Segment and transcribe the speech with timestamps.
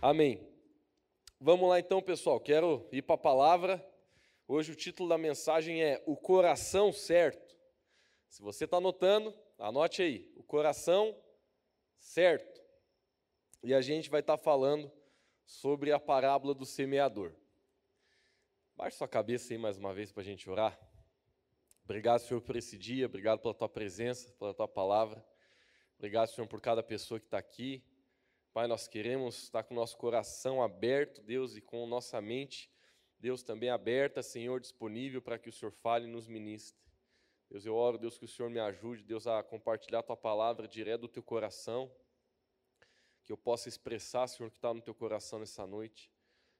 [0.00, 0.40] Amém.
[1.40, 2.38] Vamos lá então, pessoal.
[2.38, 3.84] Quero ir para a palavra.
[4.46, 7.56] Hoje o título da mensagem é O Coração Certo.
[8.28, 10.32] Se você está anotando, anote aí.
[10.36, 11.20] O Coração
[11.98, 12.62] Certo.
[13.60, 14.88] E a gente vai estar tá falando
[15.44, 17.34] sobre a parábola do semeador.
[18.76, 20.78] Baixe sua cabeça aí mais uma vez para a gente orar.
[21.82, 23.06] Obrigado, Senhor, por esse dia.
[23.06, 25.26] Obrigado pela tua presença, pela tua palavra.
[25.96, 27.82] Obrigado, Senhor, por cada pessoa que está aqui.
[28.52, 32.70] Pai, nós queremos estar com o nosso coração aberto, Deus, e com nossa mente,
[33.20, 36.80] Deus, também aberta, Senhor, disponível para que o Senhor fale e nos ministre.
[37.50, 40.66] Deus, eu oro, Deus, que o Senhor me ajude, Deus, a compartilhar a tua palavra
[40.66, 41.90] direto do teu coração,
[43.24, 46.10] que eu possa expressar, Senhor, o que está no teu coração nessa noite,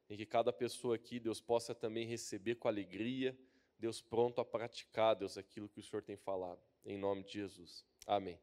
[0.08, 3.38] e que cada pessoa aqui, Deus, possa também receber com alegria,
[3.78, 6.60] Deus, pronto a praticar, Deus, aquilo que o Senhor tem falado.
[6.84, 7.84] Em nome de Jesus.
[8.06, 8.38] Amém.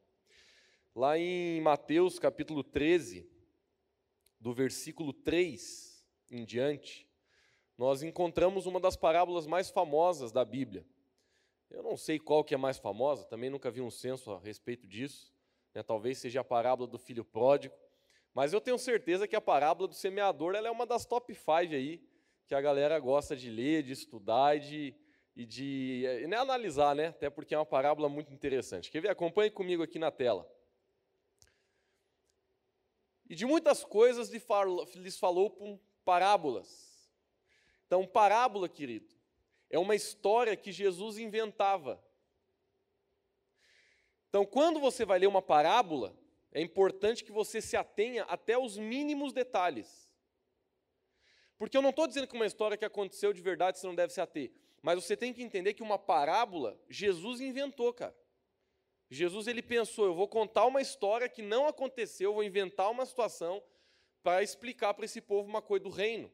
[0.94, 3.35] Lá em Mateus capítulo 13,
[4.46, 7.04] do versículo 3 em diante,
[7.76, 10.86] nós encontramos uma das parábolas mais famosas da Bíblia.
[11.68, 14.86] Eu não sei qual que é mais famosa, também nunca vi um censo a respeito
[14.86, 15.34] disso.
[15.74, 15.82] Né?
[15.82, 17.74] Talvez seja a parábola do filho pródigo,
[18.32, 22.00] mas eu tenho certeza que a parábola do semeador é uma das top 5 aí,
[22.46, 24.94] que a galera gosta de ler, de estudar e de,
[25.34, 27.08] e de e nem analisar, né?
[27.08, 28.92] Até porque é uma parábola muito interessante.
[28.92, 29.10] Quer ver?
[29.10, 30.48] Acompanhe comigo aqui na tela.
[33.28, 37.10] E de muitas coisas lhes falou por parábolas.
[37.86, 39.14] Então, parábola, querido,
[39.68, 42.02] é uma história que Jesus inventava.
[44.28, 46.16] Então, quando você vai ler uma parábola,
[46.52, 50.06] é importante que você se atenha até os mínimos detalhes.
[51.58, 54.12] Porque eu não estou dizendo que uma história que aconteceu de verdade você não deve
[54.12, 54.52] se ater.
[54.82, 58.14] Mas você tem que entender que uma parábola, Jesus inventou, cara.
[59.08, 63.62] Jesus ele pensou, eu vou contar uma história que não aconteceu, vou inventar uma situação
[64.22, 66.32] para explicar para esse povo uma coisa do reino.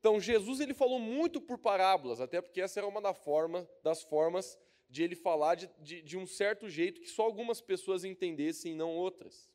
[0.00, 4.02] Então Jesus ele falou muito por parábolas, até porque essa era uma da forma, das
[4.02, 8.72] formas de ele falar de, de, de um certo jeito que só algumas pessoas entendessem
[8.72, 9.50] e não outras.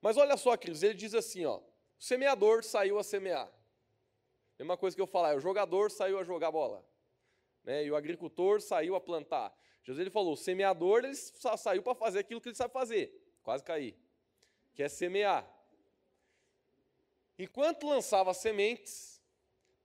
[0.00, 1.62] Mas olha só, Cris, ele diz assim, ó, o
[1.98, 3.52] semeador saiu a semear.
[4.58, 6.84] Mesma coisa que eu falar, o jogador saiu a jogar bola.
[7.64, 9.56] Né, e o agricultor saiu a plantar.
[9.82, 13.12] Jesus ele falou: o semeador ele só saiu para fazer aquilo que ele sabe fazer.
[13.42, 13.96] Quase caí.
[14.74, 15.48] Que é semear.
[17.38, 19.22] Enquanto lançava sementes,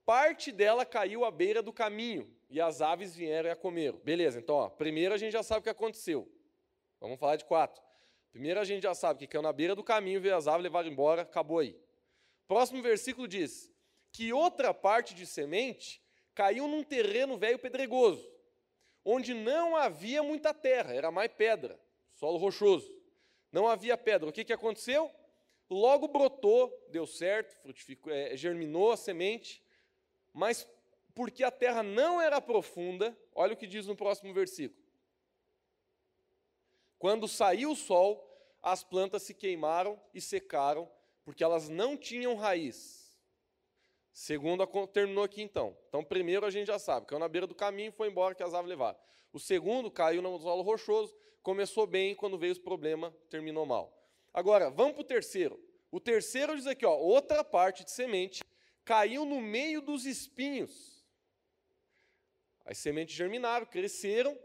[0.06, 4.00] parte dela caiu à beira do caminho e as aves vieram e a comeram.
[4.00, 6.28] Beleza, então, ó, primeiro a gente já sabe o que aconteceu.
[7.00, 7.82] Vamos falar de quatro.
[8.32, 10.90] Primeiro a gente já sabe que caiu na beira do caminho, veio as aves, levaram
[10.90, 11.80] embora, acabou aí.
[12.48, 13.72] Próximo versículo diz
[14.12, 16.02] que outra parte de semente
[16.34, 18.33] caiu num terreno velho pedregoso
[19.06, 21.80] onde não havia muita terra, era mais pedra,
[22.14, 22.94] solo rochoso.
[23.52, 24.30] Não havia pedra.
[24.30, 25.12] O que, que aconteceu?
[25.70, 29.64] Logo brotou, deu certo, frutificou, é, germinou a semente,
[30.34, 30.68] mas
[31.14, 34.82] porque a terra não era profunda, olha o que diz no próximo versículo.
[36.98, 38.30] Quando saiu o sol,
[38.62, 40.90] as plantas se queimaram e secaram,
[41.26, 43.03] porque elas não tinham raiz.
[44.14, 45.76] Segundo, terminou aqui então.
[45.90, 48.44] Então, primeiro a gente já sabe, caiu na beira do caminho e foi embora que
[48.44, 48.98] as aves levaram.
[49.34, 53.92] O segundo caiu no solo rochoso, começou bem, quando veio os problemas, terminou mal.
[54.32, 55.60] Agora, vamos para o terceiro.
[55.92, 58.44] O terceiro diz aqui, ó, outra parte de semente
[58.86, 61.04] caiu no meio dos espinhos.
[62.64, 64.38] As sementes germinaram, cresceram,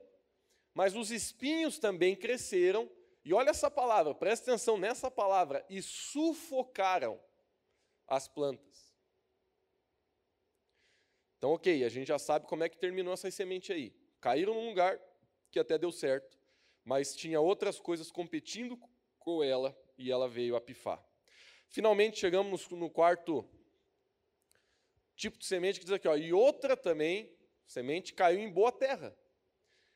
[0.73, 2.91] mas os espinhos também cresceram.
[3.23, 7.21] E olha essa palavra, presta atenção nessa palavra, e sufocaram
[8.06, 8.88] as plantas.
[11.38, 13.94] Então, ok, a gente já sabe como é que terminou essa semente aí.
[14.21, 15.00] Caíram num lugar
[15.50, 16.37] que até deu certo,
[16.84, 18.78] mas tinha outras coisas competindo
[19.19, 21.03] com ela e ela veio a pifar.
[21.69, 23.49] Finalmente chegamos no quarto
[25.15, 27.32] tipo de semente que diz aqui, ó, e outra também
[27.66, 29.16] semente caiu em boa terra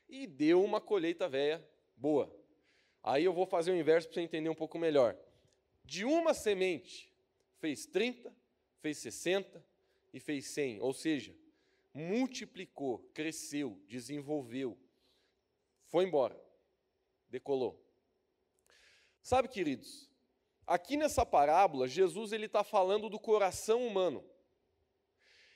[0.07, 1.65] e deu uma colheita velha
[1.95, 2.33] boa.
[3.01, 5.17] Aí eu vou fazer o inverso para você entender um pouco melhor.
[5.83, 7.11] De uma semente
[7.59, 8.33] fez 30,
[8.79, 9.65] fez 60,
[10.13, 11.35] e fez 100, ou seja,
[11.93, 14.77] multiplicou, cresceu, desenvolveu,
[15.87, 16.39] foi embora,
[17.27, 17.83] decolou.
[19.23, 20.09] Sabe, queridos,
[20.67, 24.23] aqui nessa parábola, Jesus ele está falando do coração humano.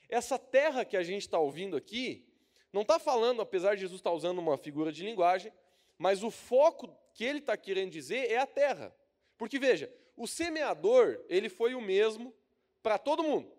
[0.09, 2.25] Essa terra que a gente está ouvindo aqui,
[2.73, 5.51] não está falando, apesar de Jesus estar tá usando uma figura de linguagem,
[5.97, 8.95] mas o foco que ele está querendo dizer é a terra.
[9.37, 12.33] Porque veja, o semeador, ele foi o mesmo
[12.81, 13.56] para todo mundo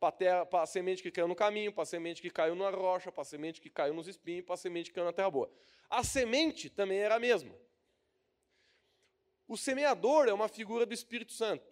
[0.00, 3.20] para a semente que caiu no caminho, para a semente que caiu na rocha, para
[3.20, 5.50] a semente que caiu nos espinhos, para a semente que caiu na terra boa.
[5.90, 7.54] A semente também era a mesma.
[9.46, 11.70] O semeador é uma figura do Espírito Santo.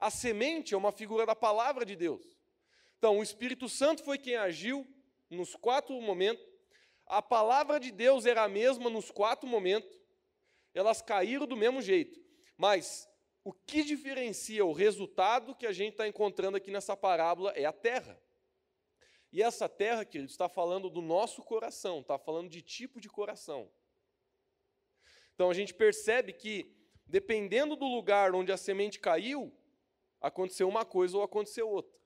[0.00, 2.24] A semente é uma figura da palavra de Deus.
[2.96, 4.86] Então, o Espírito Santo foi quem agiu
[5.28, 6.44] nos quatro momentos.
[7.06, 9.98] A palavra de Deus era a mesma nos quatro momentos.
[10.72, 12.20] Elas caíram do mesmo jeito.
[12.56, 13.08] Mas
[13.48, 17.72] o que diferencia o resultado que a gente está encontrando aqui nessa parábola é a
[17.72, 18.20] terra.
[19.32, 23.72] E essa terra, queridos, está falando do nosso coração, está falando de tipo de coração.
[25.32, 29.50] Então a gente percebe que, dependendo do lugar onde a semente caiu,
[30.20, 31.98] aconteceu uma coisa ou aconteceu outra.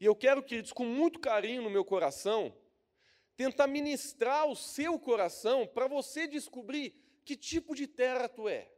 [0.00, 2.56] E eu quero, queridos, com muito carinho no meu coração,
[3.36, 8.77] tentar ministrar o seu coração para você descobrir que tipo de terra tu é.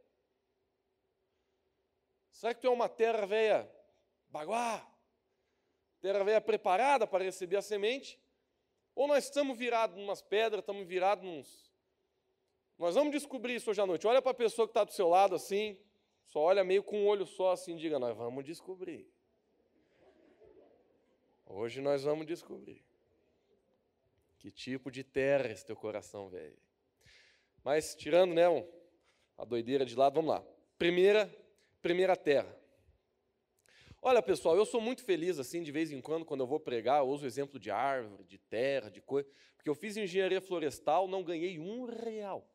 [2.31, 3.69] Será que tu é uma terra velha
[4.29, 4.87] baguá?
[5.99, 8.19] Terra velha preparada para receber a semente?
[8.95, 11.71] Ou nós estamos virados em umas pedras, estamos virados nos.
[12.77, 14.07] Nós vamos descobrir isso hoje à noite.
[14.07, 15.77] Olha para a pessoa que está do seu lado assim,
[16.25, 19.07] só olha meio com um olho só assim, diga: Nós vamos descobrir.
[21.45, 22.83] Hoje nós vamos descobrir.
[24.39, 26.57] Que tipo de terra é esse teu coração, velho?
[27.63, 28.45] Mas, tirando né,
[29.37, 30.43] a doideira de lado, vamos lá.
[30.79, 31.29] Primeira,
[31.81, 32.55] primeira terra.
[34.01, 36.99] Olha, pessoal, eu sou muito feliz, assim, de vez em quando, quando eu vou pregar,
[36.99, 41.07] eu uso o exemplo de árvore, de terra, de coisa, porque eu fiz engenharia florestal,
[41.07, 42.47] não ganhei um real.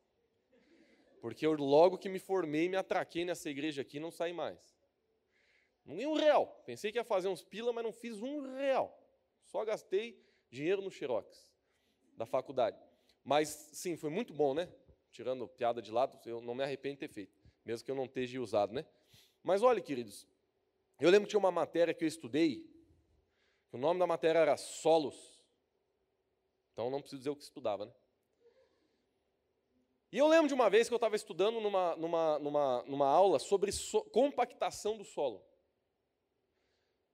[1.21, 4.77] Porque eu, logo que me formei, me atraquei nessa igreja aqui e não saí mais.
[5.85, 6.47] Nem um real.
[6.65, 9.01] Pensei que ia fazer uns pila, mas não fiz um real.
[9.45, 11.49] Só gastei dinheiro no Xerox
[12.17, 12.77] da faculdade.
[13.23, 14.69] Mas, sim, foi muito bom, né?
[15.11, 17.33] Tirando piada de lado, eu não me arrependo de ter feito,
[17.63, 18.85] mesmo que eu não esteja usado, né?
[19.47, 20.27] Mas olha, queridos,
[20.99, 22.69] eu lembro que tinha uma matéria que eu estudei,
[23.71, 25.41] o nome da matéria era Solos.
[26.73, 27.93] Então não preciso dizer o que estudava, né?
[30.11, 33.39] E eu lembro de uma vez que eu estava estudando numa, numa, numa, numa aula
[33.39, 35.41] sobre so, compactação do solo.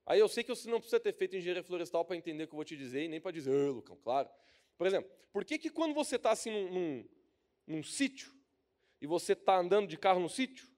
[0.03, 2.53] Aí eu sei que você não precisa ter feito engenharia florestal para entender o que
[2.53, 4.27] eu vou te dizer, e nem para dizer, ah, Lucão, claro.
[4.75, 7.09] Por exemplo, por que, que quando você está assim num, num,
[7.68, 8.33] num sítio,
[9.00, 10.73] e você está andando de carro no sítio,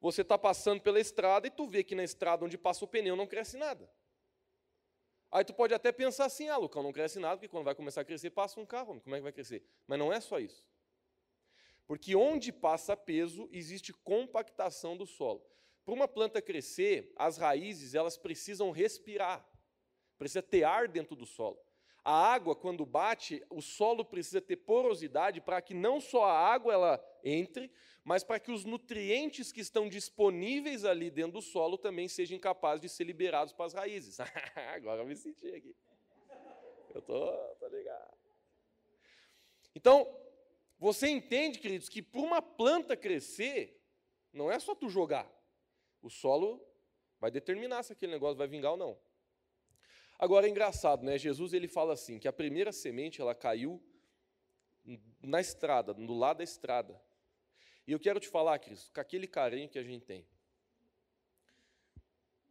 [0.00, 3.14] você está passando pela estrada e tu vê que na estrada onde passa o pneu
[3.14, 3.90] não cresce nada.
[5.30, 8.00] Aí tu pode até pensar assim, ah, Lucão, não cresce nada, porque quando vai começar
[8.00, 9.64] a crescer, passa um carro, como é que vai crescer?
[9.86, 10.66] Mas não é só isso.
[11.86, 15.44] Porque onde passa peso, existe compactação do solo.
[15.84, 19.44] Para uma planta crescer, as raízes elas precisam respirar,
[20.18, 21.60] precisa ter ar dentro do solo.
[22.04, 26.72] A água, quando bate, o solo precisa ter porosidade para que não só a água
[26.72, 27.70] ela entre,
[28.02, 32.80] mas para que os nutrientes que estão disponíveis ali dentro do solo também sejam capazes
[32.80, 34.18] de ser liberados para as raízes.
[34.74, 35.76] Agora eu me senti aqui.
[36.94, 38.16] Eu tô, tô ligado.
[39.74, 40.12] Então,
[40.78, 43.78] você entende, queridos, que para uma planta crescer,
[44.32, 45.30] não é só tu jogar.
[46.02, 46.66] O solo
[47.20, 48.98] vai determinar se aquele negócio vai vingar ou não.
[50.20, 51.16] Agora é engraçado, né?
[51.16, 53.82] Jesus ele fala assim que a primeira semente ela caiu
[55.22, 57.02] na estrada, do lado da estrada.
[57.86, 60.26] E eu quero te falar, Cristo, com aquele carinho que a gente tem.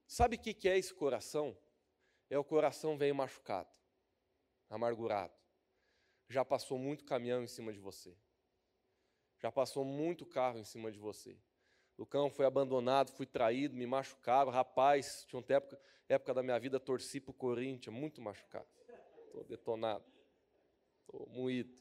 [0.07, 1.55] Sabe o que é esse coração?
[2.27, 3.69] É o coração veio machucado,
[4.67, 5.35] amargurado.
[6.27, 8.17] Já passou muito caminhão em cima de você.
[9.37, 11.37] Já passou muito carro em cima de você.
[11.99, 14.49] Lucão foi abandonado, fui traído, me machucaram.
[14.49, 15.77] Rapaz, tinha uma época,
[16.07, 18.65] época da minha vida, torci para o Corinthians, muito machucado.
[19.25, 20.05] Estou detonado.
[21.01, 21.77] Estou moído.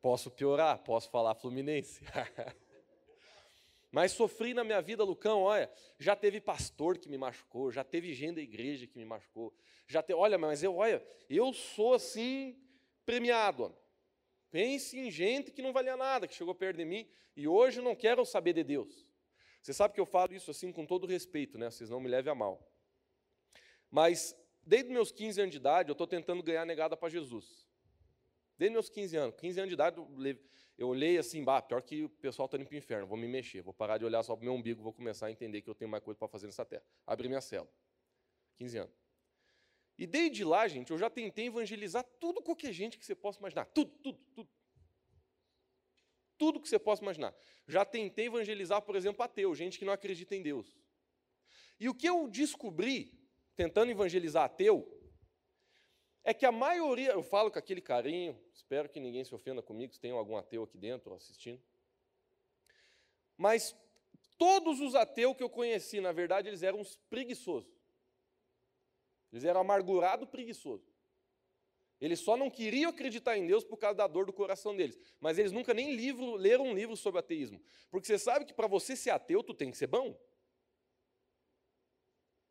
[0.00, 2.00] Posso piorar, posso falar Fluminense.
[3.90, 5.68] Mas sofri na minha vida, Lucão, olha,
[5.98, 9.52] já teve pastor que me machucou, já teve gente da igreja que me machucou.
[9.88, 12.56] Já te, olha, mas eu, olha, eu sou assim
[13.04, 13.64] premiado.
[13.64, 13.81] Homem.
[14.52, 17.96] Pense em gente que não valia nada, que chegou perto de mim e hoje não
[17.96, 19.08] quero saber de Deus.
[19.62, 21.70] Você sabe que eu falo isso assim com todo respeito, né?
[21.70, 22.62] Vocês não me levem a mal.
[23.90, 27.66] Mas desde meus 15 anos de idade, eu estou tentando ganhar negada para Jesus.
[28.58, 29.36] Desde meus 15 anos.
[29.40, 29.96] 15 anos de idade,
[30.76, 33.26] eu olhei assim, bah, pior que o pessoal está indo para o inferno, vou me
[33.26, 35.70] mexer, vou parar de olhar só para o meu umbigo, vou começar a entender que
[35.70, 36.84] eu tenho mais coisa para fazer nessa terra.
[37.06, 37.68] Abri minha cela.
[38.56, 39.01] 15 anos.
[40.02, 43.66] E desde lá, gente, eu já tentei evangelizar tudo qualquer gente que você possa imaginar.
[43.66, 44.50] Tudo, tudo, tudo.
[46.36, 47.32] Tudo que você possa imaginar.
[47.68, 50.76] Já tentei evangelizar, por exemplo, ateu, gente que não acredita em Deus.
[51.78, 53.16] E o que eu descobri,
[53.54, 54.92] tentando evangelizar ateu,
[56.24, 59.94] é que a maioria, eu falo com aquele carinho, espero que ninguém se ofenda comigo,
[59.94, 61.62] se tem algum ateu aqui dentro assistindo.
[63.36, 63.72] Mas
[64.36, 67.81] todos os ateus que eu conheci, na verdade, eles eram uns preguiçosos.
[69.32, 70.86] Eles eram amargurados, preguiçosos.
[72.00, 74.98] Eles só não queriam acreditar em Deus por causa da dor do coração deles.
[75.20, 77.62] Mas eles nunca nem livro, leram um livro sobre ateísmo.
[77.90, 80.20] Porque você sabe que para você ser ateu, tu tem que ser bom.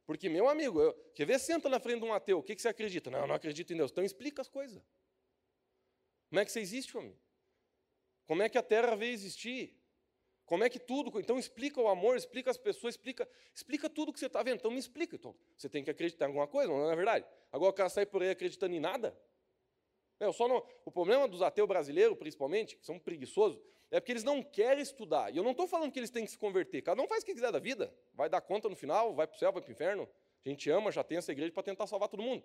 [0.06, 1.38] Porque, meu amigo, eu, quer ver?
[1.38, 3.10] Senta na frente de um ateu, o que, que você acredita?
[3.10, 3.92] Não, eu não acredito em Deus.
[3.92, 4.82] Então explica as coisas.
[6.30, 7.18] Como é que você existe, homem?
[8.26, 9.81] Como é que a terra veio existir?
[10.52, 11.18] Como é que tudo.
[11.18, 14.58] Então explica o amor, explica as pessoas, explica, explica tudo que você está vendo.
[14.58, 15.16] Então me explica.
[15.16, 17.26] Então, você tem que acreditar em alguma coisa, não é verdade?
[17.54, 19.18] Agora o cara sai por aí acreditando em nada.
[20.20, 24.12] É, eu só não, o problema dos ateus brasileiros, principalmente, que são preguiçosos, é porque
[24.12, 25.34] eles não querem estudar.
[25.34, 26.82] E eu não estou falando que eles têm que se converter.
[26.82, 27.96] Cada um faz o que quiser da vida.
[28.14, 30.10] Vai dar conta no final, vai para o céu, vai para o inferno.
[30.46, 32.44] A gente ama, já tem essa igreja para tentar salvar todo mundo.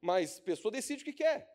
[0.00, 1.48] Mas a pessoa decide o que quer.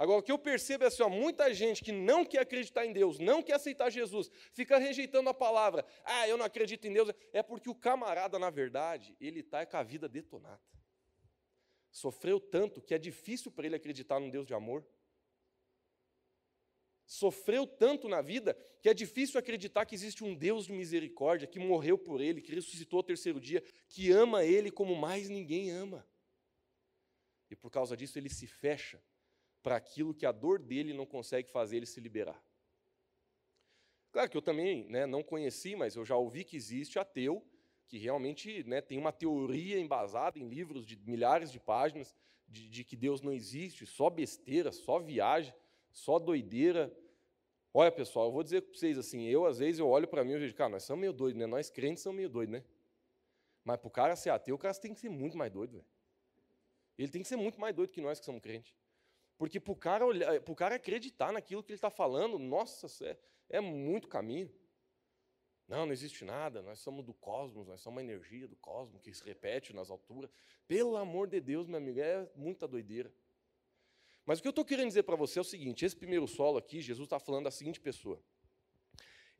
[0.00, 2.92] Agora, o que eu percebo é assim, ó, muita gente que não quer acreditar em
[2.94, 5.84] Deus, não quer aceitar Jesus, fica rejeitando a palavra.
[6.02, 7.10] Ah, eu não acredito em Deus.
[7.34, 10.58] É porque o camarada, na verdade, ele está com a vida detonada.
[11.90, 14.86] Sofreu tanto que é difícil para ele acreditar num Deus de amor
[17.04, 21.58] sofreu tanto na vida que é difícil acreditar que existe um Deus de misericórdia que
[21.58, 26.08] morreu por ele, que ressuscitou ao terceiro dia, que ama ele como mais ninguém ama.
[27.50, 29.02] E por causa disso ele se fecha
[29.62, 32.42] para aquilo que a dor dele não consegue fazer ele se liberar.
[34.12, 37.46] Claro que eu também né, não conheci, mas eu já ouvi que existe ateu
[37.86, 42.14] que realmente né, tem uma teoria embasada em livros de milhares de páginas
[42.46, 45.52] de, de que Deus não existe, só besteira, só viagem
[45.92, 46.94] só doideira.
[47.72, 50.32] Olha, pessoal, eu vou dizer para vocês assim, eu às vezes eu olho para mim
[50.32, 51.46] e vejo, cara, nós somos meio doidos, né?
[51.46, 52.64] Nós crentes somos meio doidos, né?
[53.64, 55.86] Mas para o cara ser ateu, o cara tem que ser muito mais doido, velho.
[56.98, 58.74] Ele tem que ser muito mais doido que nós que somos crentes.
[59.40, 60.04] Porque para o cara,
[60.54, 63.16] cara acreditar naquilo que ele está falando, nossa, é,
[63.48, 64.52] é muito caminho.
[65.66, 69.14] Não, não existe nada, nós somos do cosmos, nós somos uma energia do cosmos que
[69.14, 70.30] se repete nas alturas.
[70.68, 73.10] Pelo amor de Deus, meu amigo, é muita doideira.
[74.26, 76.58] Mas o que eu estou querendo dizer para você é o seguinte: esse primeiro solo
[76.58, 78.22] aqui, Jesus está falando da seguinte pessoa.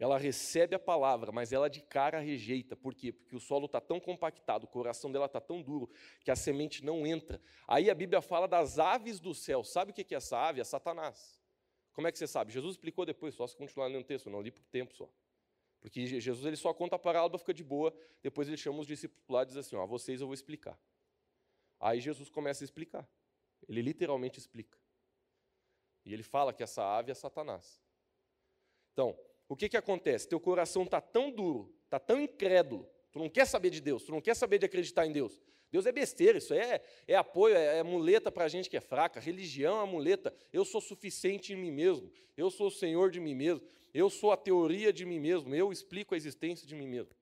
[0.01, 2.75] Ela recebe a palavra, mas ela de cara rejeita.
[2.75, 3.13] Por quê?
[3.13, 5.91] Porque o solo está tão compactado, o coração dela está tão duro,
[6.25, 7.39] que a semente não entra.
[7.69, 9.63] Aí a Bíblia fala das aves do céu.
[9.63, 10.59] Sabe o que é essa ave?
[10.59, 11.39] É Satanás.
[11.93, 12.51] Como é que você sabe?
[12.51, 15.07] Jesus explicou depois, só se continuar lendo o texto, eu não li por tempo só.
[15.83, 19.23] Porque Jesus ele só conta a parábola, fica de boa, depois ele chama os discípulos
[19.29, 20.79] lá e diz assim: ó, vocês eu vou explicar.
[21.79, 23.07] Aí Jesus começa a explicar.
[23.69, 24.79] Ele literalmente explica.
[26.07, 27.83] E ele fala que essa ave é Satanás.
[28.93, 29.19] Então,
[29.55, 30.29] o que, que acontece?
[30.29, 34.13] Teu coração está tão duro, está tão incrédulo, tu não quer saber de Deus, tu
[34.13, 35.43] não quer saber de acreditar em Deus.
[35.73, 38.81] Deus é besteira, isso é, é apoio, é, é muleta para a gente que é
[38.81, 39.21] fraca.
[39.21, 40.35] Religião é muleta.
[40.53, 44.31] Eu sou suficiente em mim mesmo, eu sou o Senhor de mim mesmo, eu sou
[44.31, 47.13] a teoria de mim mesmo, eu explico a existência de mim mesmo.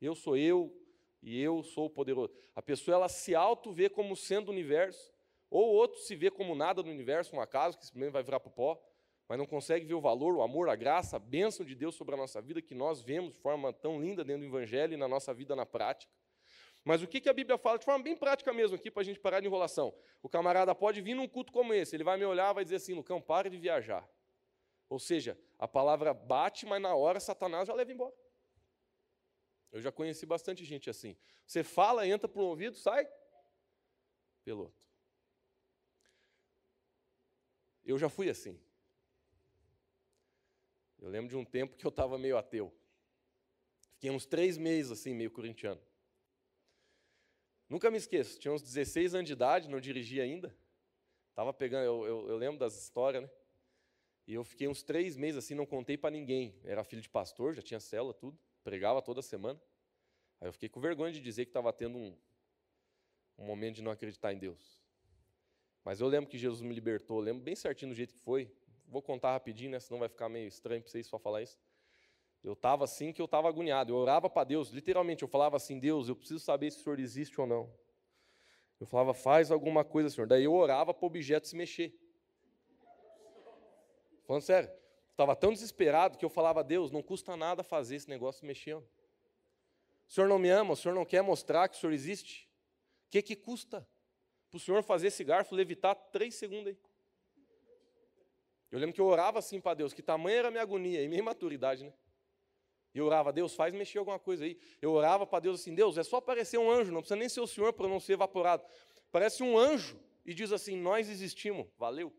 [0.00, 0.76] Eu sou eu
[1.22, 2.32] e eu sou o poderoso.
[2.56, 5.12] A pessoa ela se auto vê como sendo o universo
[5.48, 8.48] ou outro se vê como nada no universo, um acaso, que simplesmente vai virar para
[8.48, 8.82] o pó,
[9.28, 12.14] mas não consegue ver o valor, o amor, a graça, a bênção de Deus sobre
[12.14, 15.08] a nossa vida, que nós vemos de forma tão linda dentro do Evangelho e na
[15.08, 16.12] nossa vida na prática.
[16.84, 19.20] Mas o que, a Bíblia fala de forma bem prática mesmo aqui, para a gente
[19.20, 19.94] parar de enrolação?
[20.20, 22.94] O camarada pode vir num culto como esse, ele vai me olhar vai dizer assim,
[22.94, 24.08] Lucão, pare de viajar.
[24.88, 28.14] Ou seja, a palavra bate, mas na hora Satanás já leva embora.
[29.70, 31.16] Eu já conheci bastante gente assim.
[31.46, 33.08] Você fala, entra por um ouvido, sai
[34.44, 34.82] pelo outro.
[37.84, 38.60] Eu já fui assim.
[41.02, 42.72] Eu lembro de um tempo que eu estava meio ateu.
[43.90, 45.80] Fiquei uns três meses assim, meio corintiano.
[47.68, 50.56] Nunca me esqueço, tinha uns 16 anos de idade, não dirigia ainda.
[51.34, 53.30] Tava pegando, eu, eu, eu lembro das histórias, né?
[54.28, 56.54] E eu fiquei uns três meses assim, não contei para ninguém.
[56.62, 58.38] Era filho de pastor, já tinha célula, tudo.
[58.62, 59.60] Pregava toda semana.
[60.40, 62.16] Aí eu fiquei com vergonha de dizer que estava tendo um,
[63.36, 64.80] um momento de não acreditar em Deus.
[65.84, 68.52] Mas eu lembro que Jesus me libertou, lembro bem certinho do jeito que foi.
[68.92, 71.58] Vou contar rapidinho, né, senão vai ficar meio estranho para vocês só falar isso.
[72.44, 73.92] Eu estava assim que eu estava agoniado.
[73.92, 77.00] Eu orava para Deus, literalmente, eu falava assim: Deus, eu preciso saber se o Senhor
[77.00, 77.72] existe ou não.
[78.78, 80.26] Eu falava, faz alguma coisa, Senhor.
[80.26, 81.94] Daí eu orava para o objeto se mexer.
[84.24, 84.70] Falando sério,
[85.10, 88.74] estava tão desesperado que eu falava, Deus, não custa nada fazer esse negócio se mexer.
[88.74, 88.84] O
[90.08, 92.48] Senhor não me ama, o Senhor não quer mostrar que o Senhor existe.
[93.06, 93.86] O que, que custa?
[94.52, 96.78] para o senhor fazer esse garfo levitar três segundos aí.
[98.72, 101.06] Eu lembro que eu orava assim para Deus, que tamanha era a minha agonia e
[101.06, 101.92] minha imaturidade, né?
[102.94, 104.58] E eu orava, Deus, faz mexer alguma coisa aí.
[104.80, 107.40] Eu orava para Deus assim, Deus, é só aparecer um anjo, não precisa nem ser
[107.40, 108.64] o Senhor para não ser evaporado.
[109.10, 112.10] Parece um anjo e diz assim, nós existimos, valeu.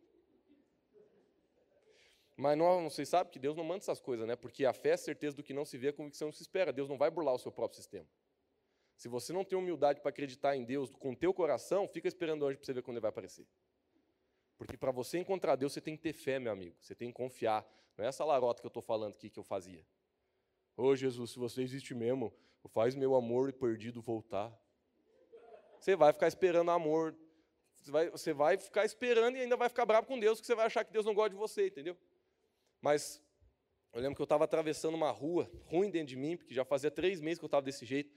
[2.38, 4.36] Mas não, vocês sabem que Deus não manda essas coisas, né?
[4.36, 6.72] Porque a fé é certeza do que não se vê, a convicção não se espera.
[6.72, 8.08] Deus não vai burlar o seu próprio sistema.
[8.96, 12.44] Se você não tem humildade para acreditar em Deus com o teu coração, fica esperando
[12.46, 13.46] hoje para você ver quando ele vai aparecer.
[14.58, 16.76] Porque para você encontrar Deus, você tem que ter fé, meu amigo.
[16.80, 17.66] Você tem que confiar.
[17.98, 19.86] Não é essa larota que eu estou falando aqui que eu fazia.
[20.76, 22.34] Ô oh, Jesus, se você existe mesmo,
[22.70, 24.52] faz meu amor perdido voltar.
[25.80, 27.16] Você vai ficar esperando amor.
[27.76, 30.56] Você vai, você vai ficar esperando e ainda vai ficar bravo com Deus, porque você
[30.56, 31.98] vai achar que Deus não gosta de você, entendeu?
[32.80, 33.22] Mas
[33.92, 36.90] eu lembro que eu estava atravessando uma rua ruim dentro de mim, porque já fazia
[36.90, 38.10] três meses que eu estava desse jeito.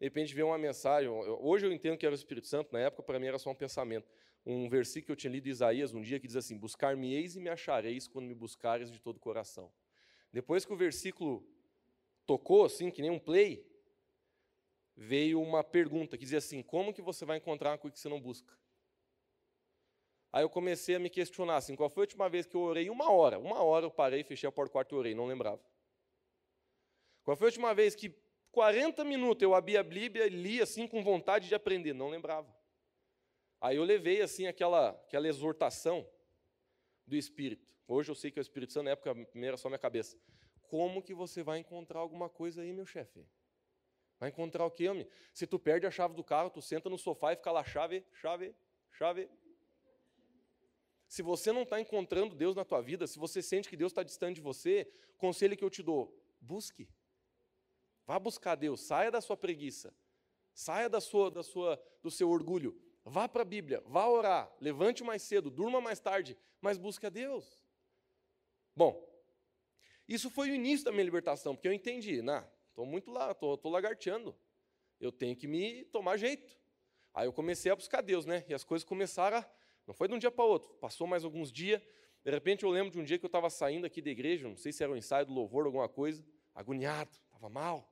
[0.00, 1.08] De repente veio uma mensagem.
[1.08, 3.54] Hoje eu entendo que era o Espírito Santo, na época para mim era só um
[3.54, 4.08] pensamento.
[4.44, 7.40] Um versículo que eu tinha lido em Isaías um dia que diz assim: Buscar-me-eis e
[7.40, 9.72] me achareis quando me buscares de todo o coração.
[10.32, 11.46] Depois que o versículo
[12.26, 13.66] tocou, assim, que nem um play,
[14.96, 18.08] veio uma pergunta que dizia assim: Como que você vai encontrar uma coisa que você
[18.08, 18.58] não busca?
[20.32, 22.88] Aí eu comecei a me questionar assim: qual foi a última vez que eu orei
[22.88, 23.38] uma hora?
[23.38, 25.60] Uma hora eu parei, fechei a porta do quarto e orei, não lembrava.
[27.24, 28.14] Qual foi a última vez que
[28.52, 31.92] 40 minutos eu abri a Bíblia e li assim com vontade de aprender?
[31.92, 32.59] Não lembrava.
[33.60, 36.08] Aí eu levei assim aquela, aquela exortação
[37.06, 37.68] do Espírito.
[37.86, 40.16] Hoje eu sei que o Espírito Santo, na época primeira só minha cabeça.
[40.62, 43.26] Como que você vai encontrar alguma coisa aí, meu chefe?
[44.18, 45.06] Vai encontrar o quê, homem?
[45.32, 48.04] Se tu perde a chave do carro, tu senta no sofá e fica lá, chave,
[48.12, 48.54] chave,
[48.92, 49.28] chave.
[51.08, 54.02] Se você não está encontrando Deus na tua vida, se você sente que Deus está
[54.02, 56.88] distante de você, conselho que eu te dou, busque.
[58.06, 59.94] Vá buscar Deus, saia da sua preguiça,
[60.54, 65.02] saia da sua, da sua, do seu orgulho, vá para a Bíblia, vá orar, levante
[65.02, 67.64] mais cedo, durma mais tarde, mas busque a Deus.
[68.74, 69.08] Bom,
[70.08, 73.70] isso foi o início da minha libertação, porque eu entendi, nah, estou muito lá, estou
[73.70, 74.36] lagarteando,
[75.00, 76.58] eu tenho que me tomar jeito.
[77.12, 78.44] Aí eu comecei a buscar Deus, né?
[78.48, 79.50] E as coisas começaram a
[79.90, 80.72] não foi de um dia para outro.
[80.74, 81.82] Passou mais alguns dias.
[82.22, 84.56] De repente eu lembro de um dia que eu estava saindo aqui da igreja, não
[84.56, 87.89] sei se era um ensaio do louvor, alguma coisa, agoniado, estava mal.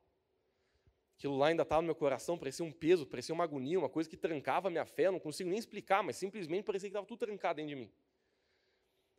[1.19, 4.09] Aquilo lá ainda estava no meu coração, parecia um peso, parecia uma agonia, uma coisa
[4.09, 7.19] que trancava a minha fé, não consigo nem explicar, mas simplesmente parecia que estava tudo
[7.19, 7.93] trancado dentro de mim.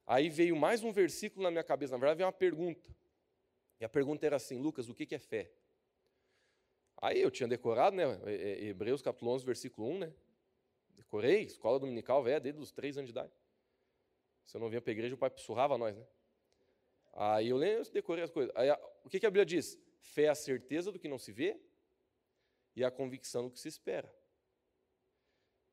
[0.08, 2.89] Aí veio mais um versículo na minha cabeça, na verdade veio uma pergunta.
[3.82, 5.52] E a pergunta era assim, Lucas, o que é fé?
[7.02, 8.06] Aí eu tinha decorado, né,
[8.62, 10.13] Hebreus capítulo 11, versículo 1, né?
[10.95, 13.34] Decorei, escola dominical velha, desde os três anos de idade.
[14.45, 16.08] Se eu não vinha para a igreja, o pai surrava nós, né?
[17.12, 18.56] Aí eu lembro, decorei as coisas.
[18.56, 18.69] Aí,
[19.04, 19.78] o que, que a Bíblia diz?
[20.00, 21.60] Fé é a certeza do que não se vê
[22.75, 24.13] e a convicção do que se espera.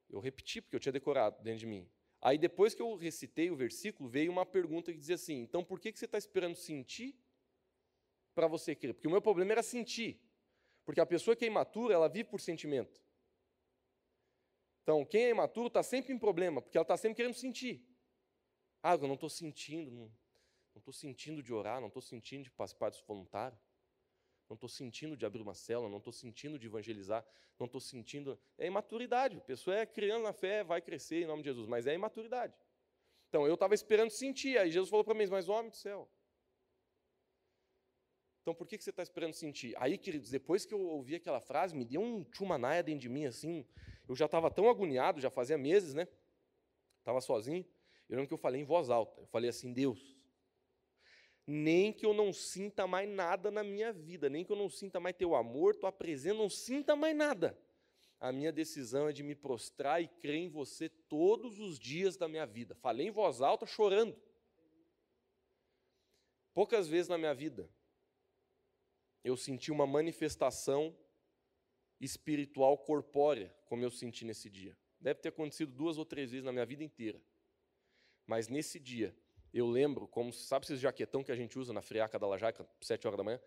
[0.09, 1.88] Eu repeti, porque eu tinha decorado dentro de mim.
[2.20, 5.78] Aí depois que eu recitei o versículo, veio uma pergunta que dizia assim: então por
[5.80, 7.14] que, você está esperando sentir
[8.35, 8.94] para você crer?
[8.94, 10.20] Porque o meu problema era sentir.
[10.85, 13.04] Porque a pessoa que é imatura, ela vive por sentimento.
[14.82, 17.85] Então, quem é imaturo está sempre em problema, porque ela está sempre querendo sentir.
[18.80, 22.90] Ah, eu não estou sentindo, não estou sentindo de orar, não estou sentindo de participar
[22.90, 23.59] do voluntário,
[24.48, 27.26] não estou sentindo de abrir uma célula, não estou sentindo de evangelizar,
[27.59, 28.38] não estou sentindo.
[28.56, 29.37] É imaturidade.
[29.38, 32.54] A pessoa é criando na fé, vai crescer em nome de Jesus, mas é imaturidade.
[33.28, 36.09] Então, eu estava esperando sentir, aí Jesus falou para mim, mas homem do céu,
[38.46, 39.74] então por que, que você está esperando sentir?
[39.76, 43.26] Aí, queridos, depois que eu ouvi aquela frase, me deu um chumanaia dentro de mim,
[43.26, 43.66] assim.
[44.09, 46.06] Eu já estava tão agoniado, já fazia meses, né?
[47.00, 47.66] Estava sozinho.
[48.09, 49.20] Eu lembro que eu falei em voz alta.
[49.20, 50.15] Eu falei assim: Deus,
[51.46, 54.98] nem que eu não sinta mais nada na minha vida, nem que eu não sinta
[54.98, 57.56] mais teu amor, tua presença, não sinta mais nada.
[58.18, 62.26] A minha decisão é de me prostrar e crer em você todos os dias da
[62.26, 62.74] minha vida.
[62.74, 64.16] Falei em voz alta, chorando.
[66.52, 67.70] Poucas vezes na minha vida
[69.22, 70.96] eu senti uma manifestação
[72.00, 74.76] espiritual corpórea, como eu senti nesse dia.
[75.00, 77.20] Deve ter acontecido duas ou três vezes na minha vida inteira.
[78.26, 79.14] Mas nesse dia,
[79.52, 83.06] eu lembro, como sabe esses jaquetão que a gente usa na friaca da Lajaca, sete
[83.06, 83.40] horas da manhã?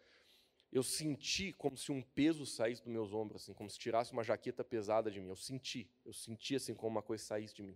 [0.72, 4.24] Eu senti como se um peso saísse dos meus ombros, assim, como se tirasse uma
[4.24, 5.30] jaqueta pesada de mim.
[5.30, 7.76] Eu senti, eu senti assim como uma coisa saísse de mim.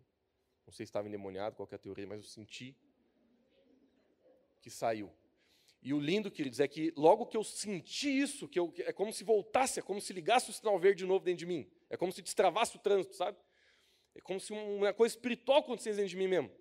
[0.66, 2.76] Não sei se estava endemoniado, qualquer teoria, mas eu senti
[4.62, 5.12] que saiu.
[5.82, 9.12] E o lindo, queridos, é que logo que eu senti isso, que eu, é como
[9.12, 11.70] se voltasse, é como se ligasse o sinal verde de novo dentro de mim.
[11.90, 13.38] É como se destravasse o trânsito, sabe?
[14.16, 16.52] É como se uma coisa espiritual acontecesse dentro de mim mesmo.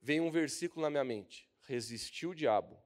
[0.00, 2.76] Vem um versículo na minha mente: resistiu o diabo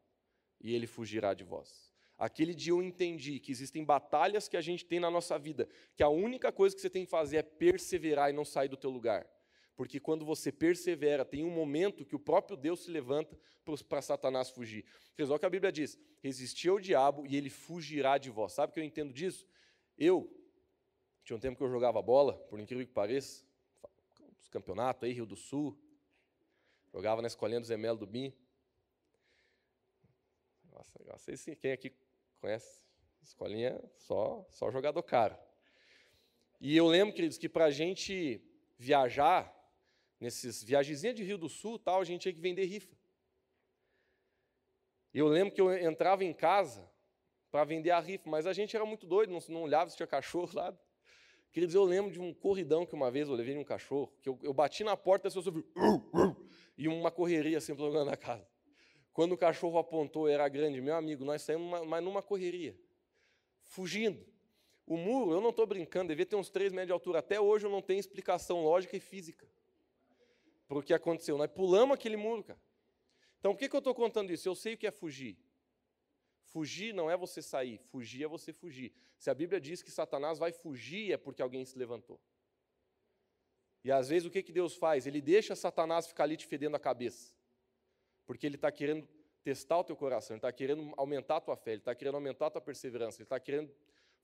[0.60, 1.90] e ele fugirá de vós.
[2.18, 6.02] Aquele dia eu entendi que existem batalhas que a gente tem na nossa vida, que
[6.02, 8.90] a única coisa que você tem que fazer é perseverar e não sair do teu
[8.90, 9.26] lugar.
[9.74, 13.38] Porque quando você persevera, tem um momento que o próprio Deus se levanta
[13.88, 14.84] para Satanás fugir.
[15.18, 18.52] Olha o que a Bíblia diz: resistir ao diabo e ele fugirá de vós.
[18.52, 19.46] Sabe o que eu entendo disso?
[19.96, 20.30] Eu,
[21.24, 23.42] tinha um tempo que eu jogava bola, por incrível que pareça,
[24.38, 25.78] os campeonatos aí, Rio do Sul,
[26.92, 28.32] jogava na escolinha do Zé Melo do BIM.
[30.72, 31.92] Nossa, não sei se quem aqui
[32.40, 32.82] conhece
[33.22, 35.36] escolinha, só, só jogador caro.
[36.60, 38.42] E eu lembro, queridos, que para a gente
[38.78, 39.54] viajar,
[40.18, 42.94] nesses viagemzinhas de Rio do Sul, tal, a gente tinha que vender rifa.
[45.12, 46.88] E eu lembro que eu entrava em casa
[47.50, 50.06] para vender a rifa, mas a gente era muito doido, não, não olhava se tinha
[50.06, 50.76] cachorro lá.
[51.52, 54.28] Queridos, eu lembro de um corridão que uma vez eu levei em um cachorro, que
[54.28, 55.66] eu, eu bati na porta e a pessoa ouviu,
[56.80, 58.48] e uma correria assim pelo lugar da casa.
[59.12, 62.74] Quando o cachorro apontou, era grande, meu amigo, nós saímos mas numa correria,
[63.62, 64.26] fugindo.
[64.86, 67.18] O muro, eu não estou brincando, devia ter uns 3 metros de altura.
[67.18, 69.46] Até hoje eu não tenho explicação lógica e física
[70.66, 71.36] para o que aconteceu.
[71.36, 72.60] Nós pulamos aquele muro, cara.
[73.38, 74.48] Então, por que, que eu estou contando isso?
[74.48, 75.36] Eu sei o que é fugir.
[76.44, 78.90] Fugir não é você sair, fugir é você fugir.
[79.18, 82.18] Se a Bíblia diz que Satanás vai fugir, é porque alguém se levantou.
[83.82, 85.06] E às vezes o que, que Deus faz?
[85.06, 87.34] Ele deixa Satanás ficar ali te fedendo a cabeça.
[88.26, 89.08] Porque ele está querendo
[89.42, 92.46] testar o teu coração, ele está querendo aumentar a tua fé, ele está querendo aumentar
[92.46, 93.74] a tua perseverança, ele está querendo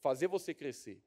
[0.00, 1.02] fazer você crescer.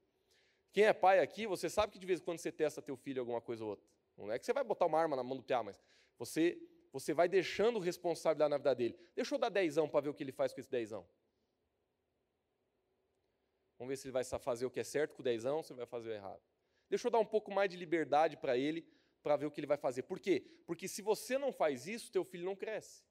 [0.72, 3.22] Quem é pai aqui, você sabe que de vez em quando você testa teu filho
[3.22, 3.86] alguma coisa ou outra.
[4.18, 5.80] Não é que você vai botar uma arma na mão do piá, mas
[6.18, 6.60] você
[6.92, 9.00] você vai deixando responsabilidade na vida dele.
[9.16, 11.08] Deixa eu dar dezão para ver o que ele faz com esse dezão.
[13.78, 15.72] Vamos ver se ele vai fazer o que é certo com o dezão ou se
[15.72, 16.42] ele vai fazer o errado.
[16.90, 18.86] Deixa eu dar um pouco mais de liberdade para ele,
[19.22, 20.04] para ver o que ele vai fazer.
[20.04, 20.44] Por quê?
[20.66, 23.04] Porque se você não faz isso, teu filho não cresce.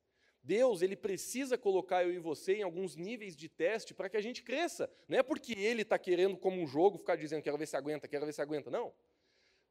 [0.43, 4.21] Deus, ele precisa colocar eu e você em alguns níveis de teste para que a
[4.21, 4.91] gente cresça.
[5.07, 8.09] Não é porque ele está querendo, como um jogo, ficar dizendo, quero ver se aguenta,
[8.09, 8.71] quero ver se aguenta.
[8.71, 8.93] Não.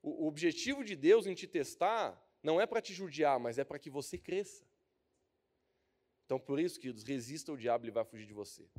[0.01, 3.79] O, objetivo de Deus em te testar não é para te judiar, mas é para
[3.79, 4.65] que você cresça.
[6.25, 8.69] Então, por isso, queridos, resista ao diabo, ele vai fugir de você.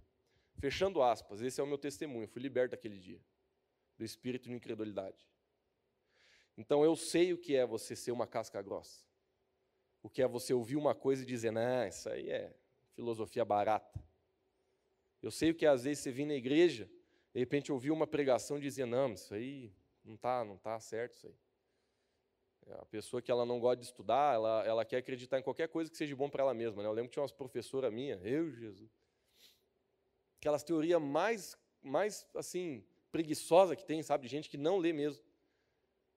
[0.59, 2.29] Fechando aspas, esse é o meu testemunho.
[2.29, 3.21] Fui liberto aquele dia
[3.99, 5.29] do espírito de incredulidade.
[6.57, 9.05] Então, eu sei o que é você ser uma casca grossa.
[10.03, 12.55] O que é você ouvir uma coisa e dizer, não, isso aí é
[12.95, 14.03] filosofia barata.
[15.21, 16.89] Eu sei o que é, às vezes, você vir na igreja,
[17.35, 19.73] de repente ouvir uma pregação e dizer, não, isso aí
[20.05, 21.35] não está não tá certo, isso aí.
[22.81, 25.91] A pessoa que ela não gosta de estudar, ela, ela quer acreditar em qualquer coisa
[25.91, 26.83] que seja bom para ela mesma.
[26.83, 26.89] Né?
[26.89, 28.91] Eu lembro que tinha umas professoras minha, eu, Jesus,
[30.39, 34.25] aquelas teorias mais, mais assim, preguiçosa que tem, sabe?
[34.25, 35.23] De gente que não lê mesmo.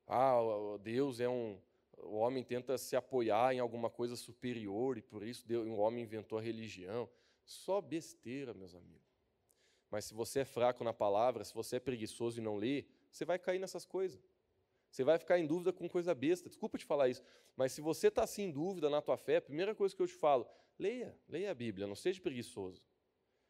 [0.07, 0.39] Ah,
[0.81, 1.59] Deus é um.
[1.97, 6.03] O homem tenta se apoiar em alguma coisa superior e por isso Deus, o homem
[6.03, 7.09] inventou a religião.
[7.45, 9.11] Só besteira, meus amigos.
[9.89, 13.25] Mas se você é fraco na palavra, se você é preguiçoso e não lê, você
[13.25, 14.19] vai cair nessas coisas.
[14.89, 16.49] Você vai ficar em dúvida com coisa besta.
[16.49, 17.21] Desculpa te falar isso,
[17.55, 20.07] mas se você está assim em dúvida na tua fé, a primeira coisa que eu
[20.07, 20.47] te falo,
[20.79, 22.81] leia, leia a Bíblia, não seja preguiçoso.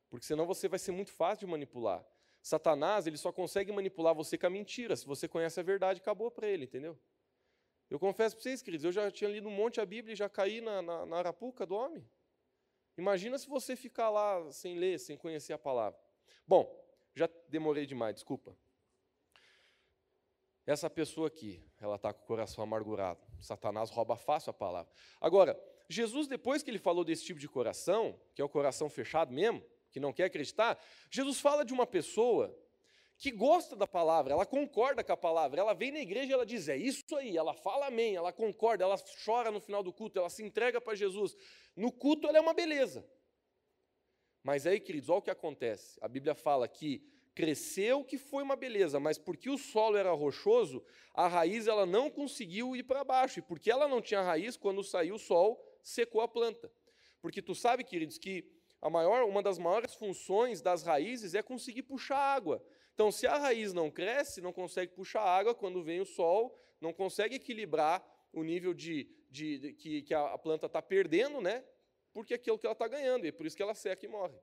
[0.09, 2.05] Porque senão você vai ser muito fácil de manipular.
[2.41, 4.95] Satanás, ele só consegue manipular você com a mentira.
[4.95, 6.97] Se você conhece a verdade, acabou para ele, entendeu?
[7.89, 10.29] Eu confesso para vocês, queridos, eu já tinha lido um monte a Bíblia e já
[10.29, 12.07] caí na, na, na arapuca do homem.
[12.97, 15.99] Imagina se você ficar lá sem ler, sem conhecer a palavra.
[16.47, 16.73] Bom,
[17.13, 18.55] já demorei demais, desculpa.
[20.65, 23.19] Essa pessoa aqui, ela está com o coração amargurado.
[23.41, 24.91] Satanás rouba fácil a palavra.
[25.19, 29.33] Agora, Jesus, depois que ele falou desse tipo de coração, que é o coração fechado
[29.33, 32.57] mesmo, que não quer acreditar, Jesus fala de uma pessoa
[33.17, 36.45] que gosta da palavra, ela concorda com a palavra, ela vem na igreja e ela
[36.45, 40.17] diz, é isso aí, ela fala amém, ela concorda, ela chora no final do culto,
[40.17, 41.35] ela se entrega para Jesus.
[41.75, 43.07] No culto ela é uma beleza.
[44.41, 45.99] Mas aí, queridos, olha o que acontece.
[46.01, 50.83] A Bíblia fala que cresceu, que foi uma beleza, mas porque o solo era rochoso,
[51.13, 54.83] a raiz ela não conseguiu ir para baixo, e porque ela não tinha raiz, quando
[54.83, 56.71] saiu o sol, secou a planta.
[57.21, 61.83] Porque tu sabe, queridos, que a maior, uma das maiores funções das raízes é conseguir
[61.83, 62.63] puxar água.
[62.93, 66.91] Então, se a raiz não cresce, não consegue puxar água, quando vem o sol, não
[66.91, 71.63] consegue equilibrar o nível de, de, de que, que a planta está perdendo, né?
[72.11, 74.09] Porque é aquilo que ela está ganhando, e é por isso que ela seca e
[74.09, 74.37] morre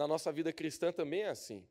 [0.00, 1.68] na nossa vida cristã também é assim.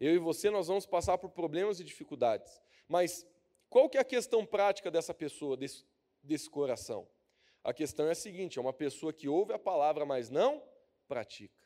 [0.00, 2.62] Eu e você, nós vamos passar por problemas e dificuldades.
[2.88, 3.26] Mas
[3.68, 5.84] qual que é a questão prática dessa pessoa, desse,
[6.22, 7.06] desse coração?
[7.64, 10.62] A questão é a seguinte: é uma pessoa que ouve a palavra, mas não
[11.08, 11.64] pratica.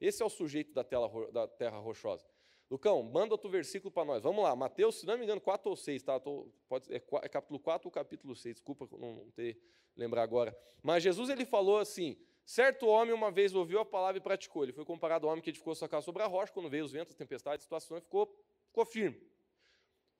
[0.00, 2.26] Esse é o sujeito da, tela, da terra rochosa.
[2.70, 4.22] Lucão, manda outro versículo para nós.
[4.22, 6.18] Vamos lá, Mateus, se não me engano, 4 ou 6, tá?
[6.18, 9.60] Tô, pode, é, é, capítulo 4 ou capítulo 6, desculpa não ter
[9.96, 10.56] lembrar agora.
[10.82, 14.62] Mas Jesus ele falou assim: Certo homem uma vez ouviu a palavra e praticou.
[14.62, 16.92] Ele foi comparado ao homem que edificou sua casa sobre a rocha, quando veio os
[16.92, 18.34] ventos, tempestades, situações, ficou,
[18.66, 19.20] ficou firme.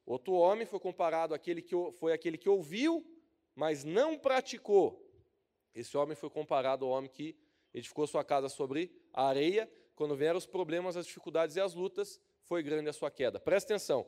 [0.06, 3.04] Outro homem foi comparado àquele que foi aquele que ouviu,
[3.54, 5.06] mas não praticou.
[5.74, 7.36] Esse homem foi comparado ao homem que
[7.72, 9.70] edificou sua casa sobre a areia.
[9.94, 13.38] Quando vieram os problemas, as dificuldades e as lutas, foi grande a sua queda.
[13.38, 14.06] Presta atenção.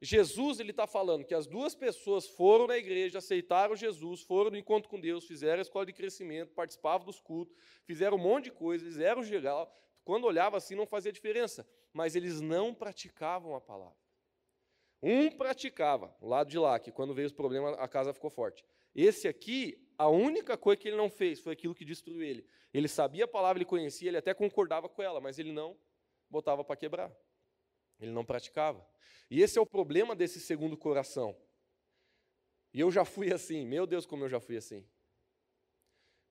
[0.00, 4.56] Jesus ele está falando que as duas pessoas foram na igreja, aceitaram Jesus, foram no
[4.56, 8.50] encontro com Deus, fizeram a escola de crescimento, participavam dos cultos, fizeram um monte de
[8.50, 9.72] coisas, eles eram geral.
[10.04, 14.01] Quando olhava assim não fazia diferença, mas eles não praticavam a palavra.
[15.02, 18.64] Um praticava, o lado de lá, que quando veio os problemas a casa ficou forte.
[18.94, 22.46] Esse aqui, a única coisa que ele não fez foi aquilo que destruiu ele.
[22.72, 25.76] Ele sabia a palavra, ele conhecia, ele até concordava com ela, mas ele não
[26.30, 27.12] botava para quebrar.
[27.98, 28.86] Ele não praticava.
[29.28, 31.36] E esse é o problema desse segundo coração.
[32.72, 34.86] E eu já fui assim, meu Deus, como eu já fui assim.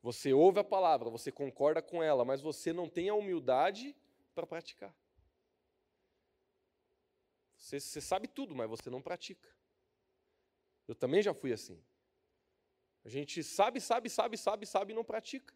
[0.02, 3.96] Você ouve a palavra, você concorda com ela, mas você não tem a humildade
[4.34, 4.96] para praticar.
[7.62, 9.48] Você, você sabe tudo, mas você não pratica.
[10.88, 11.82] Eu também já fui assim.
[13.06, 15.54] A gente sabe, sabe, sabe, sabe, sabe e não pratica.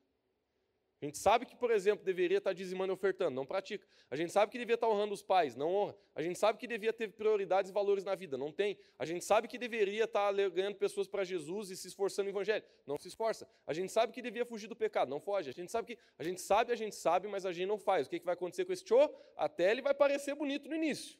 [1.02, 3.86] A gente sabe que, por exemplo, deveria estar dizimando e ofertando, não pratica.
[4.10, 5.96] A gente sabe que devia estar honrando os pais, não honra.
[6.14, 8.78] A gente sabe que devia ter prioridades e valores na vida, não tem.
[8.98, 12.64] A gente sabe que deveria estar ganhando pessoas para Jesus e se esforçando no evangelho,
[12.86, 13.48] não se esforça.
[13.68, 15.50] A gente sabe que devia fugir do pecado, não foge.
[15.50, 18.08] A gente sabe que a gente sabe, a gente sabe, mas a gente não faz.
[18.08, 19.14] O que, que vai acontecer com esse show?
[19.36, 21.20] Até ele vai parecer bonito no início.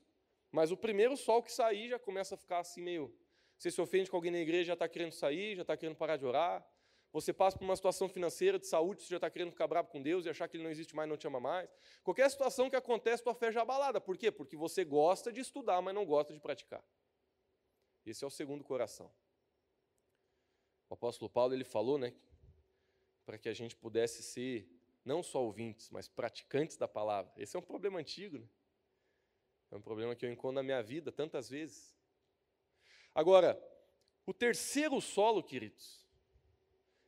[0.56, 3.14] Mas o primeiro sol que sair já começa a ficar assim meio.
[3.58, 6.16] Você se ofende com alguém na igreja, já está querendo sair, já está querendo parar
[6.16, 6.66] de orar.
[7.12, 10.02] Você passa por uma situação financeira, de saúde, você já está querendo ficar bravo com
[10.02, 11.70] Deus e achar que Ele não existe mais, não te ama mais.
[12.06, 14.00] Qualquer situação que acontece, tua fé já é abalada.
[14.00, 14.32] Por quê?
[14.32, 16.82] Porque você gosta de estudar, mas não gosta de praticar.
[18.06, 19.12] Esse é o segundo coração.
[20.90, 22.14] O apóstolo Paulo ele falou, né,
[23.26, 24.70] para que a gente pudesse ser
[25.04, 27.34] não só ouvintes, mas praticantes da palavra.
[27.36, 28.48] Esse é um problema antigo, né?
[29.76, 31.94] É um problema que eu encontro na minha vida tantas vezes.
[33.14, 33.62] Agora,
[34.26, 36.08] o terceiro solo, queridos,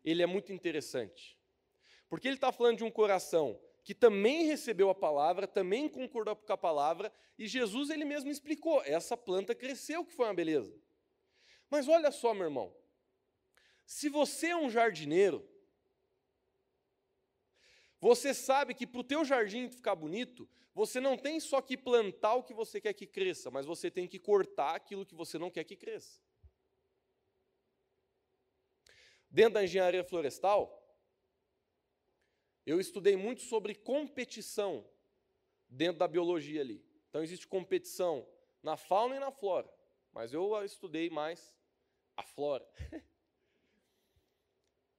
[0.03, 1.39] ele é muito interessante.
[2.09, 6.51] Porque ele está falando de um coração que também recebeu a palavra, também concordou com
[6.51, 10.77] a palavra, e Jesus ele mesmo explicou: essa planta cresceu, que foi uma beleza.
[11.69, 12.75] Mas olha só, meu irmão,
[13.85, 15.47] se você é um jardineiro,
[18.01, 22.35] você sabe que para o teu jardim ficar bonito, você não tem só que plantar
[22.35, 25.49] o que você quer que cresça, mas você tem que cortar aquilo que você não
[25.49, 26.21] quer que cresça.
[29.27, 30.61] Dentro da engenharia florestal,
[32.63, 34.87] eu estudei muito sobre competição
[35.67, 36.85] dentro da biologia ali.
[37.09, 38.29] Então existe competição
[38.61, 39.73] na fauna e na flora,
[40.11, 41.57] mas eu estudei mais
[42.15, 42.69] a flora.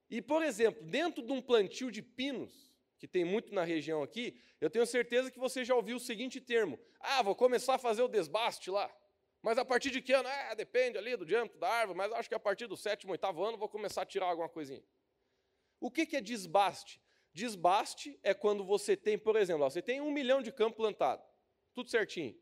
[0.09, 2.68] e, por exemplo, dentro de um plantio de pinos,
[2.99, 6.39] que tem muito na região aqui, eu tenho certeza que você já ouviu o seguinte
[6.41, 8.93] termo: ah, vou começar a fazer o desbaste lá.
[9.41, 10.27] Mas a partir de que ano?
[10.27, 13.41] É, depende ali do diâmetro da árvore, mas acho que a partir do sétimo, oitavo
[13.41, 14.83] ano vou começar a tirar alguma coisinha.
[15.79, 17.01] O que, é desbaste?
[17.33, 21.23] Desbaste é quando você tem, por exemplo, você tem um milhão de campo plantado,
[21.73, 22.37] tudo certinho.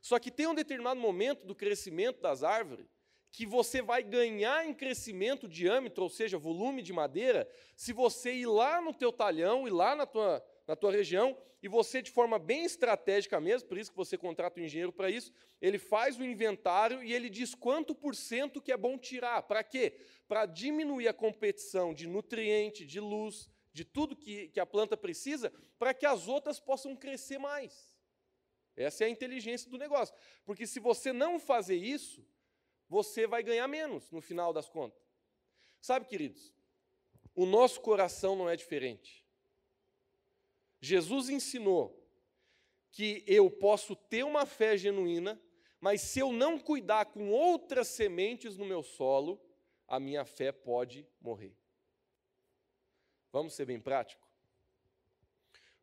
[0.00, 2.86] Só que tem um determinado momento do crescimento das árvores
[3.32, 8.46] que você vai ganhar em crescimento, diâmetro, ou seja, volume de madeira, se você ir
[8.46, 12.38] lá no teu talhão, ir lá na tua, na tua região, e você, de forma
[12.38, 16.24] bem estratégica mesmo, por isso que você contrata um engenheiro para isso, ele faz o
[16.24, 19.42] inventário e ele diz quanto por cento que é bom tirar.
[19.42, 19.94] Para quê?
[20.26, 25.52] Para diminuir a competição de nutriente, de luz, de tudo que, que a planta precisa,
[25.78, 27.94] para que as outras possam crescer mais.
[28.74, 30.14] Essa é a inteligência do negócio.
[30.44, 32.26] Porque se você não fazer isso,
[32.90, 35.00] você vai ganhar menos no final das contas.
[35.80, 36.52] Sabe, queridos,
[37.36, 39.24] o nosso coração não é diferente.
[40.80, 41.96] Jesus ensinou
[42.90, 45.40] que eu posso ter uma fé genuína,
[45.80, 49.40] mas se eu não cuidar com outras sementes no meu solo,
[49.86, 51.56] a minha fé pode morrer.
[53.30, 54.28] Vamos ser bem prático?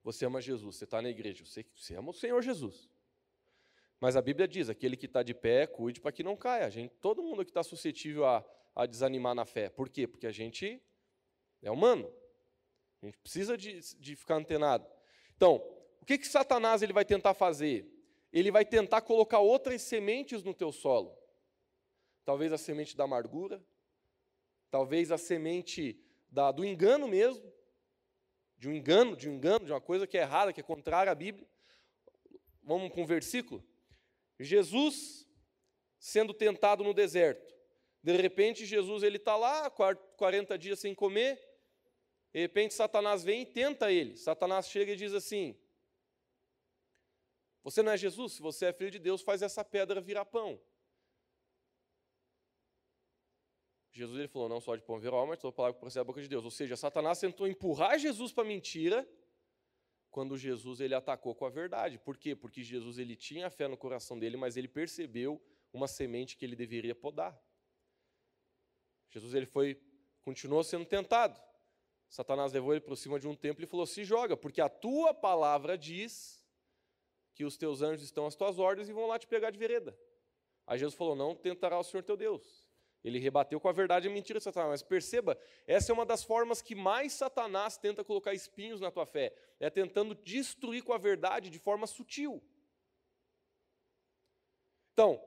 [0.03, 2.89] Você ama Jesus, você está na igreja, você, você ama o Senhor Jesus.
[3.99, 6.65] Mas a Bíblia diz: aquele que está de pé, cuide para que não caia.
[6.65, 9.69] A gente, todo mundo que está suscetível a, a desanimar na fé.
[9.69, 10.07] Por quê?
[10.07, 10.81] Porque a gente
[11.61, 12.11] é humano.
[13.01, 14.87] A gente precisa de, de ficar antenado.
[15.35, 15.55] Então,
[16.01, 17.91] o que, que Satanás ele vai tentar fazer?
[18.31, 21.17] Ele vai tentar colocar outras sementes no teu solo.
[22.25, 23.63] Talvez a semente da amargura,
[24.69, 27.51] talvez a semente da, do engano mesmo,
[28.57, 31.11] de um engano, de um engano, de uma coisa que é errada, que é contrária
[31.11, 31.47] à Bíblia.
[32.63, 33.63] Vamos com um versículo?
[34.39, 35.27] Jesus
[35.99, 37.55] sendo tentado no deserto.
[38.03, 41.41] De repente, Jesus ele está lá, 40 dias sem comer,
[42.37, 44.15] de repente, Satanás vem e tenta ele.
[44.15, 45.59] Satanás chega e diz assim:
[47.63, 48.33] Você não é Jesus?
[48.33, 50.61] Se você é filho de Deus, faz essa pedra virar pão.
[53.91, 56.21] Jesus ele falou: Não só de pão virá mas toda palavra que procede da boca
[56.21, 56.45] de Deus.
[56.45, 59.09] Ou seja, Satanás tentou empurrar Jesus para a mentira
[60.17, 61.99] quando Jesus ele atacou com a verdade.
[61.99, 62.35] Por quê?
[62.35, 65.39] Porque Jesus ele tinha fé no coração dele, mas ele percebeu
[65.71, 67.39] uma semente que ele deveria podar.
[69.11, 69.79] Jesus ele foi
[70.23, 71.39] continuou sendo tentado.
[72.09, 75.13] Satanás levou ele para cima de um templo e falou: Se joga, porque a tua
[75.13, 76.43] palavra diz
[77.35, 79.95] que os teus anjos estão às tuas ordens e vão lá te pegar de vereda.
[80.65, 82.66] Aí Jesus falou: Não tentará o Senhor teu Deus.
[83.07, 84.69] Ele rebateu com a verdade e a mentira de Satanás.
[84.69, 89.05] Mas perceba, essa é uma das formas que mais Satanás tenta colocar espinhos na tua
[89.05, 89.33] fé.
[89.61, 92.43] É tentando destruir com a verdade de forma sutil.
[94.91, 95.23] Então,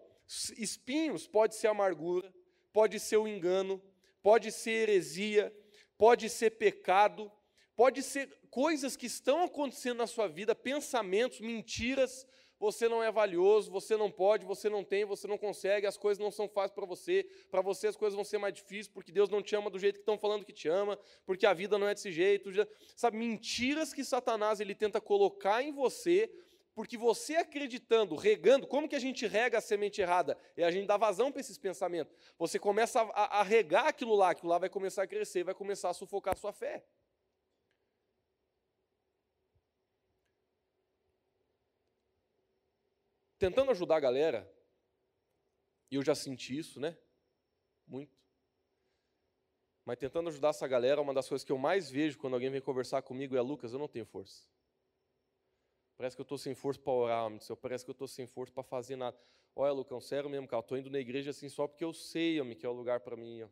[0.58, 2.30] espinhos pode ser amargura,
[2.70, 3.82] pode ser o engano,
[4.20, 5.50] pode ser heresia,
[5.96, 7.32] pode ser pecado,
[7.74, 12.26] pode ser coisas que estão acontecendo na sua vida, pensamentos, mentiras.
[12.60, 16.22] Você não é valioso, você não pode, você não tem, você não consegue, as coisas
[16.22, 17.26] não são fáceis para você.
[17.50, 19.94] Para você as coisas vão ser mais difíceis porque Deus não te ama do jeito
[19.94, 22.50] que estão falando que te ama, porque a vida não é desse jeito.
[22.94, 26.30] Sabe, mentiras que Satanás ele tenta colocar em você
[26.74, 30.38] porque você acreditando, regando, como que a gente rega a semente errada?
[30.56, 32.14] É a gente dá vazão para esses pensamentos.
[32.38, 35.90] Você começa a, a, regar aquilo lá, aquilo lá vai começar a crescer, vai começar
[35.90, 36.84] a sufocar a sua fé.
[43.40, 44.46] Tentando ajudar a galera,
[45.90, 46.94] e eu já senti isso, né?
[47.86, 48.14] Muito.
[49.82, 52.60] Mas tentando ajudar essa galera, uma das coisas que eu mais vejo quando alguém vem
[52.60, 54.46] conversar comigo é: Lucas, eu não tenho força.
[55.96, 58.52] Parece que eu estou sem força para orar, do Parece que eu estou sem força
[58.52, 59.18] para fazer nada.
[59.56, 60.60] Olha, Lucão, sério mesmo, cara.
[60.60, 63.16] Estou indo na igreja assim só porque eu sei, homem, que é o lugar para
[63.16, 63.48] mim.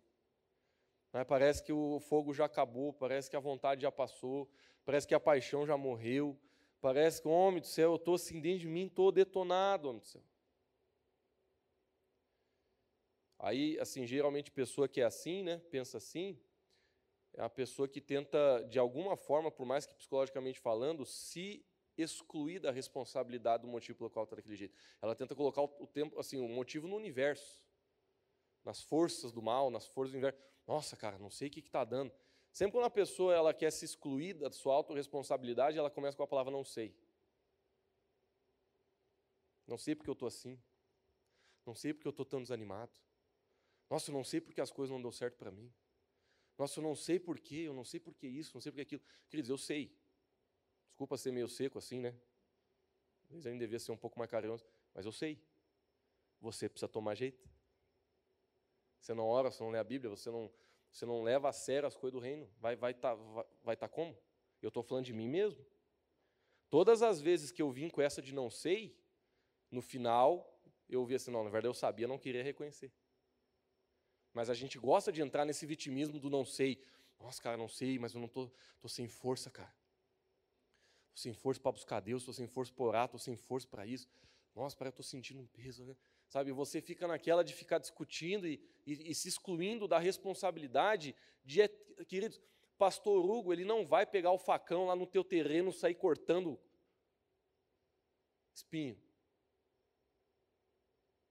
[1.27, 4.51] Parece que o fogo já acabou, parece que a vontade já passou,
[4.85, 6.39] parece que a paixão já morreu.
[6.81, 10.07] Parece que, homem do céu, eu estou assim dentro de mim, estou detonado, homem do
[10.07, 10.23] céu.
[13.39, 16.39] Aí, assim, geralmente pessoa que é assim, né, pensa assim,
[17.35, 21.65] é a pessoa que tenta, de alguma forma, por mais que psicologicamente falando, se
[21.97, 24.75] excluir da responsabilidade do motivo pelo qual está daquele jeito.
[25.03, 27.61] Ela tenta colocar o, tempo, assim, o motivo no universo,
[28.65, 30.41] nas forças do mal, nas forças do universo.
[30.67, 32.13] Nossa, cara, não sei o que está dando.
[32.59, 36.27] Sempre quando a pessoa ela quer se excluir da sua autorresponsabilidade, ela começa com a
[36.27, 36.93] palavra não sei.
[39.65, 40.61] Não sei porque eu estou assim.
[41.65, 42.91] Não sei porque eu estou tão desanimado.
[43.89, 45.73] Nossa, eu não sei porque as coisas não dão certo para mim.
[46.59, 48.83] Nossa, eu não sei porquê, eu não sei por que isso, não sei por que
[48.83, 49.03] aquilo.
[49.29, 49.97] Queridos, eu sei.
[50.89, 52.13] Desculpa ser meio seco assim, né?
[53.21, 55.41] Talvez ainda devia ser um pouco mais carinhoso, mas eu sei.
[56.41, 57.49] Você precisa tomar jeito.
[59.01, 60.51] Você não ora, você não lê a Bíblia, você não,
[60.93, 62.49] você não leva a sério as coisas do reino.
[62.59, 64.17] Vai estar vai tá, vai, vai tá como?
[64.61, 65.65] Eu estou falando de mim mesmo.
[66.71, 68.99] Todas as vezes que eu vim com essa de não sei,
[69.71, 70.55] no final
[70.89, 72.93] eu ouvi assim, não, na verdade eu sabia, não queria reconhecer.
[74.33, 76.83] Mas a gente gosta de entrar nesse vitimismo do não sei.
[77.19, 79.79] Nossa, cara, não sei, mas eu não estou tô, tô sem força, cara
[81.19, 84.09] sem força para buscar Deus, estou sem força para orar, estou sem força para isso.
[84.55, 85.97] Nossa, parece que estou sentindo um peso, né?
[86.29, 91.67] Sabe, você fica naquela de ficar discutindo e, e, e se excluindo da responsabilidade de,
[92.07, 92.41] queridos,
[92.77, 96.61] pastor Hugo, ele não vai pegar o facão lá no teu terreno, sair cortando
[98.55, 99.01] espinho.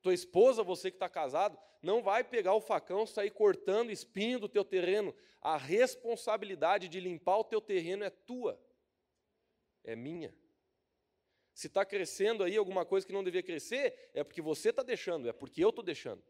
[0.02, 4.50] Tua esposa, você que está casado, não vai pegar o facão, sair cortando espinho do
[4.50, 5.14] teu terreno.
[5.42, 8.60] A responsabilidade de limpar o teu terreno é tua
[9.88, 10.36] é minha.
[11.58, 15.28] Se está crescendo aí alguma coisa que não devia crescer, é porque você está deixando,
[15.28, 16.24] é porque eu estou deixando.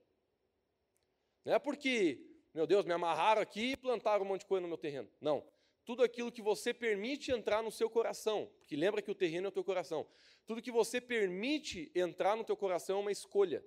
[1.43, 4.69] Não é porque, meu Deus, me amarraram aqui e plantaram um monte de coisa no
[4.69, 5.11] meu terreno.
[5.19, 5.45] Não.
[5.83, 9.49] Tudo aquilo que você permite entrar no seu coração, porque lembra que o terreno é
[9.49, 10.07] o teu coração.
[10.45, 13.61] Tudo que você permite entrar no teu coração é uma escolha.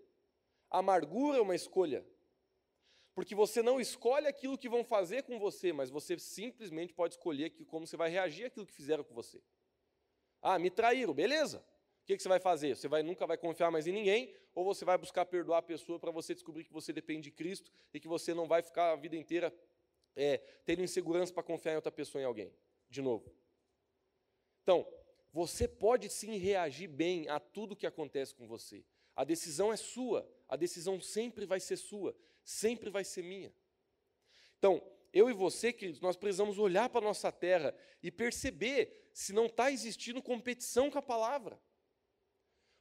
[0.70, 2.06] A amargura é uma escolha.
[3.14, 7.50] Porque você não escolhe aquilo que vão fazer com você, mas você simplesmente pode escolher
[7.66, 9.42] como você vai reagir àquilo que fizeram com você.
[10.42, 11.58] Ah, me traíram, beleza.
[12.02, 12.76] O que, que você vai fazer?
[12.76, 15.98] Você vai, nunca vai confiar mais em ninguém, ou você vai buscar perdoar a pessoa
[15.98, 18.96] para você descobrir que você depende de Cristo e que você não vai ficar a
[18.96, 19.54] vida inteira
[20.16, 22.52] é, tendo insegurança para confiar em outra pessoa, em alguém.
[22.88, 23.32] De novo.
[24.62, 24.86] Então,
[25.32, 28.84] você pode sim reagir bem a tudo que acontece com você.
[29.14, 33.52] A decisão é sua, a decisão sempre vai ser sua, sempre vai ser minha.
[34.58, 39.32] Então, eu e você, queridos, nós precisamos olhar para a nossa terra e perceber se
[39.32, 41.60] não está existindo competição com a palavra.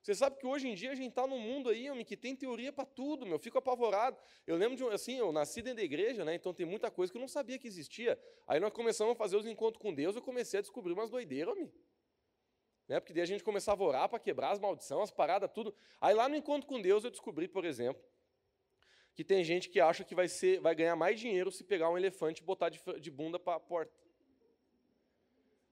[0.01, 2.35] Você sabe que hoje em dia a gente está num mundo aí, homem, que tem
[2.35, 3.35] teoria para tudo, meu.
[3.35, 4.17] Eu fico apavorado.
[4.47, 6.35] Eu lembro de, assim, eu nasci dentro da igreja, né?
[6.35, 8.17] Então tem muita coisa que eu não sabia que existia.
[8.47, 11.53] Aí nós começamos a fazer os encontros com Deus, eu comecei a descobrir umas doideiras,
[11.53, 11.71] homem.
[12.87, 12.99] Né?
[12.99, 15.75] Porque daí a gente começava a orar para quebrar as maldições, as paradas, tudo.
[15.99, 18.01] Aí lá no encontro com Deus eu descobri, por exemplo,
[19.19, 21.97] que tem gente que acha que vai, ser, vai ganhar mais dinheiro se pegar um
[21.97, 23.93] elefante e botar de, de bunda para a porta.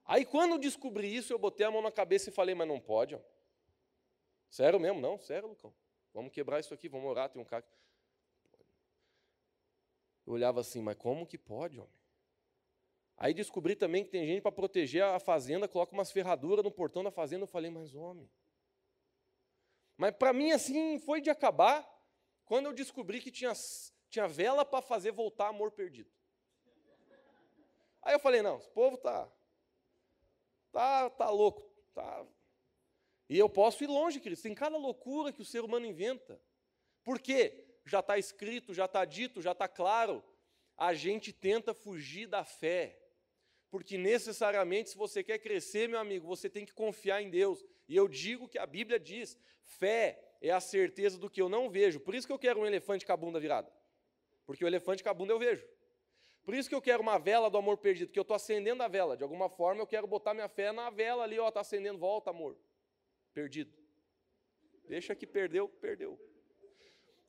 [0.03, 3.15] Aí quando descobri isso, eu botei a mão na cabeça e falei, mas não pode.
[3.15, 3.21] Ó.
[4.49, 4.99] Sério mesmo?
[4.99, 5.73] Não, sério, Lucão.
[6.13, 7.63] Vamos quebrar isso aqui, vamos orar, tem um cara.
[10.25, 11.93] Eu olhava assim, mas como que pode, homem?
[13.15, 17.01] Aí descobri também que tem gente para proteger a fazenda, coloca umas ferraduras no portão
[17.01, 17.43] da fazenda.
[17.43, 18.29] Eu falei, mas homem.
[19.95, 21.96] Mas para mim, assim, foi de acabar
[22.47, 23.53] quando eu descobri que tinha
[24.09, 26.09] Tinha vela para fazer voltar amor perdido.
[28.01, 29.29] Aí eu falei, não, esse povo tá
[30.71, 31.61] tá tá louco,
[31.93, 32.25] tá.
[33.29, 34.41] E eu posso ir longe, querido.
[34.41, 36.41] Tem cada loucura que o ser humano inventa.
[37.03, 37.65] Por quê?
[37.85, 40.23] Já está escrito, já está dito, já está claro.
[40.77, 42.97] A gente tenta fugir da fé.
[43.69, 47.65] Porque necessariamente, se você quer crescer, meu amigo, você tem que confiar em Deus.
[47.89, 51.69] E eu digo que a Bíblia diz: fé é a certeza do que eu não
[51.69, 51.99] vejo.
[51.99, 53.71] Por isso que eu quero um elefante com a bunda virada.
[54.45, 55.67] Porque o elefante com a bunda eu vejo.
[56.43, 58.87] Por isso que eu quero uma vela do amor perdido, porque eu estou acendendo a
[58.87, 59.17] vela.
[59.17, 62.29] De alguma forma eu quero botar minha fé na vela ali, ó, está acendendo, volta,
[62.29, 62.57] amor.
[63.33, 63.73] Perdido.
[64.87, 66.17] Deixa que perdeu, perdeu.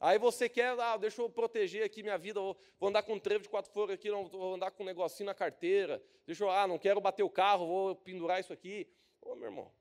[0.00, 3.42] Aí você quer, ah, deixa eu proteger aqui minha vida, vou, andar com um trevo
[3.42, 6.68] de quatro folhas aqui, não, vou andar com um negocinho na carteira, deixa eu, ah,
[6.68, 8.88] não quero bater o carro, vou pendurar isso aqui.
[9.20, 9.72] Ô, meu irmão,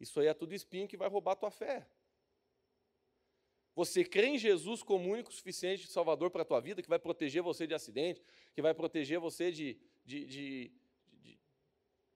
[0.00, 1.86] isso aí é tudo espinho que vai roubar a tua fé.
[3.74, 7.42] Você crê em Jesus como único suficiente Salvador para a tua vida, que vai proteger
[7.42, 8.22] você de acidente,
[8.54, 10.72] que vai proteger você de, de, de,
[11.12, 11.38] de,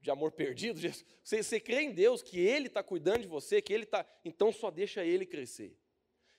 [0.01, 0.81] de amor perdido.
[1.23, 4.05] Você, você crê em Deus, que Ele está cuidando de você, que Ele está.
[4.25, 5.77] Então só deixa Ele crescer.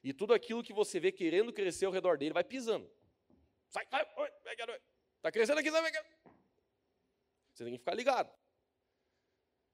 [0.04, 2.90] E tudo aquilo que você vê querendo crescer ao redor dele vai pisando.
[3.70, 4.06] Sai, sai,
[5.18, 5.92] Está crescendo aqui, sai,
[7.54, 8.41] Você tem que ficar ligado.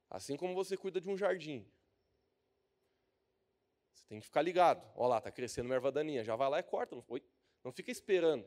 [0.10, 1.70] Assim como você cuida de um jardim.
[3.94, 4.82] Você tem que ficar ligado.
[4.96, 6.24] Olha lá, está crescendo uma erva daninha.
[6.24, 6.96] Já vai lá e corta.
[6.96, 7.04] Não,
[7.64, 8.46] não fica esperando.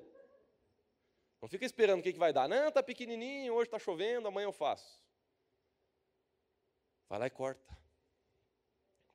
[1.40, 2.48] Não fica esperando o que, que vai dar.
[2.48, 5.02] Não, está pequenininho, hoje está chovendo, amanhã eu faço.
[7.08, 7.76] Vai lá e corta.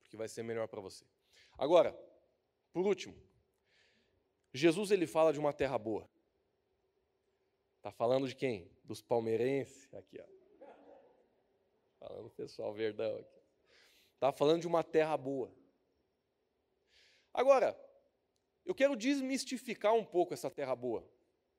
[0.01, 1.05] Porque vai ser melhor para você.
[1.57, 1.97] Agora,
[2.73, 3.15] por último,
[4.53, 6.09] Jesus ele fala de uma terra boa.
[7.77, 8.71] Está falando de quem?
[8.83, 9.93] Dos palmeirenses.
[9.93, 10.25] Aqui, ó.
[12.07, 13.39] Falando pessoal verdão aqui.
[14.13, 15.51] Está falando de uma terra boa.
[17.33, 17.75] Agora,
[18.63, 21.03] eu quero desmistificar um pouco essa terra boa.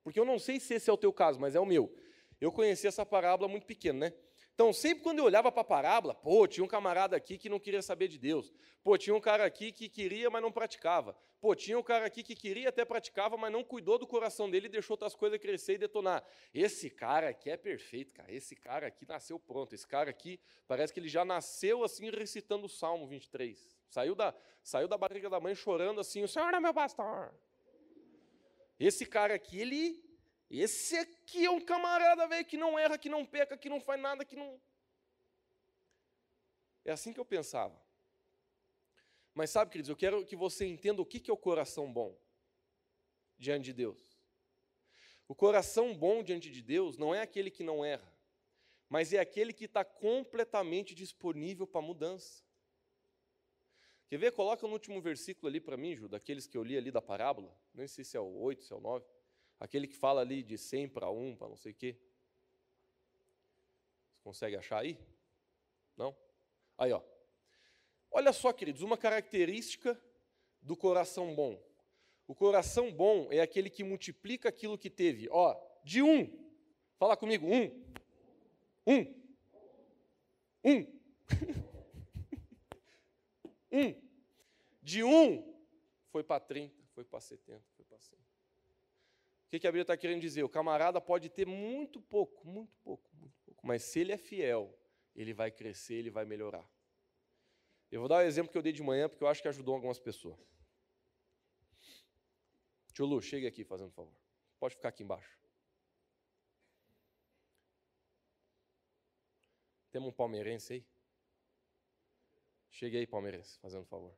[0.04, 1.92] Porque eu não sei se esse é o teu caso, mas é o meu.
[2.40, 4.16] Eu conheci essa parábola muito pequena, né?
[4.56, 7.60] Então, sempre quando eu olhava para a parábola, pô, tinha um camarada aqui que não
[7.60, 8.50] queria saber de Deus.
[8.82, 11.14] Pô, tinha um cara aqui que queria, mas não praticava.
[11.38, 14.64] Pô, tinha um cara aqui que queria até praticava, mas não cuidou do coração dele
[14.64, 16.24] e deixou outras coisas crescer e detonar.
[16.54, 18.32] Esse cara aqui é perfeito, cara.
[18.32, 19.74] Esse cara aqui nasceu pronto.
[19.74, 23.76] Esse cara aqui parece que ele já nasceu assim recitando o Salmo 23.
[23.90, 27.30] Saiu da, saiu da barriga da mãe chorando assim: "O Senhor é meu pastor".
[28.80, 30.05] Esse cara aqui, ele
[30.48, 34.00] esse aqui é um camarada, velho, que não erra, que não peca, que não faz
[34.00, 34.60] nada, que não.
[36.84, 37.80] É assim que eu pensava.
[39.34, 42.18] Mas sabe, queridos, eu quero que você entenda o que é o coração bom
[43.36, 44.16] diante de Deus.
[45.28, 48.16] O coração bom diante de Deus não é aquele que não erra,
[48.88, 52.44] mas é aquele que está completamente disponível para mudança.
[54.08, 54.32] Quer ver?
[54.32, 57.52] Coloca no último versículo ali para mim, Ju, daqueles que eu li ali da parábola.
[57.74, 59.04] Nem sei se é o 8, se é o 9.
[59.58, 61.98] Aquele que fala ali de 100 para 1, para não sei o quê.
[64.10, 64.98] Você consegue achar aí?
[65.96, 66.14] Não?
[66.76, 67.02] Aí, ó.
[68.10, 70.00] Olha só, queridos, uma característica
[70.60, 71.62] do coração bom.
[72.26, 75.28] O coração bom é aquele que multiplica aquilo que teve.
[75.30, 76.28] Ó, de um.
[76.98, 77.84] Fala comigo, um.
[78.86, 79.14] Um.
[80.64, 81.00] Um.
[83.70, 83.94] um.
[84.82, 85.54] De um
[86.10, 88.25] foi para 30, foi para 70, foi para 100.
[89.46, 90.42] O que, a Bíblia está querendo dizer?
[90.42, 94.76] O camarada pode ter muito pouco, muito pouco, muito pouco, mas se ele é fiel,
[95.14, 96.68] ele vai crescer, ele vai melhorar.
[97.90, 99.74] Eu vou dar um exemplo que eu dei de manhã, porque eu acho que ajudou
[99.74, 100.38] algumas pessoas.
[102.92, 104.12] Tio Lu, chegue aqui, fazendo favor.
[104.58, 105.38] Pode ficar aqui embaixo.
[109.92, 110.86] Temos um palmeirense aí?
[112.68, 114.14] Chegue aí, palmeirense, fazendo favor.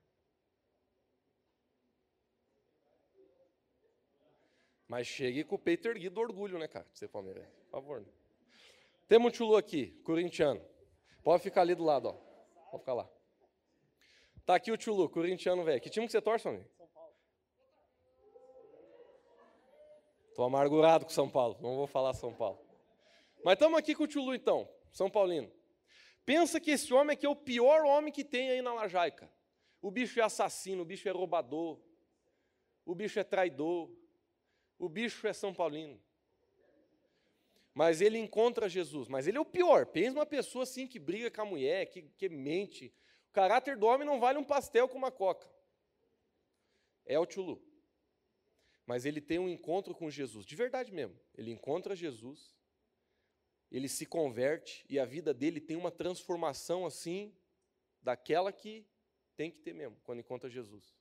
[4.88, 6.86] Mas chegue com o peito erguido do orgulho, né, cara?
[6.90, 7.52] De ser palmeirense.
[7.64, 8.00] Por favor.
[8.00, 8.06] Né?
[9.06, 10.64] Temos um tchulu aqui, corintiano.
[11.22, 12.12] Pode ficar ali do lado, ó.
[12.70, 13.10] Pode ficar lá.
[14.46, 15.78] Tá aqui o tchulu, corintiano, velho.
[15.78, 16.64] Que time que você torce, amigo?
[16.74, 17.14] São Paulo.
[20.34, 21.58] Tô amargurado com São Paulo.
[21.60, 22.58] Não vou falar São Paulo.
[23.44, 24.66] Mas estamos aqui com o tchulu, então.
[24.90, 25.52] São Paulino.
[26.24, 29.30] Pensa que esse homem aqui é o pior homem que tem aí na Lajaica.
[29.82, 31.78] O bicho é assassino, o bicho é roubador,
[32.84, 33.90] o bicho é traidor,
[34.78, 36.00] o bicho é São Paulino.
[37.74, 39.08] Mas ele encontra Jesus.
[39.08, 39.86] Mas ele é o pior.
[39.86, 42.92] Pensa uma pessoa assim que briga com a mulher, que, que mente.
[43.30, 45.48] O caráter do homem não vale um pastel com uma coca.
[47.06, 47.62] É o tchulu.
[48.84, 51.16] Mas ele tem um encontro com Jesus, de verdade mesmo.
[51.36, 52.56] Ele encontra Jesus,
[53.70, 57.32] ele se converte e a vida dele tem uma transformação assim,
[58.02, 58.86] daquela que
[59.36, 60.97] tem que ter mesmo, quando encontra Jesus.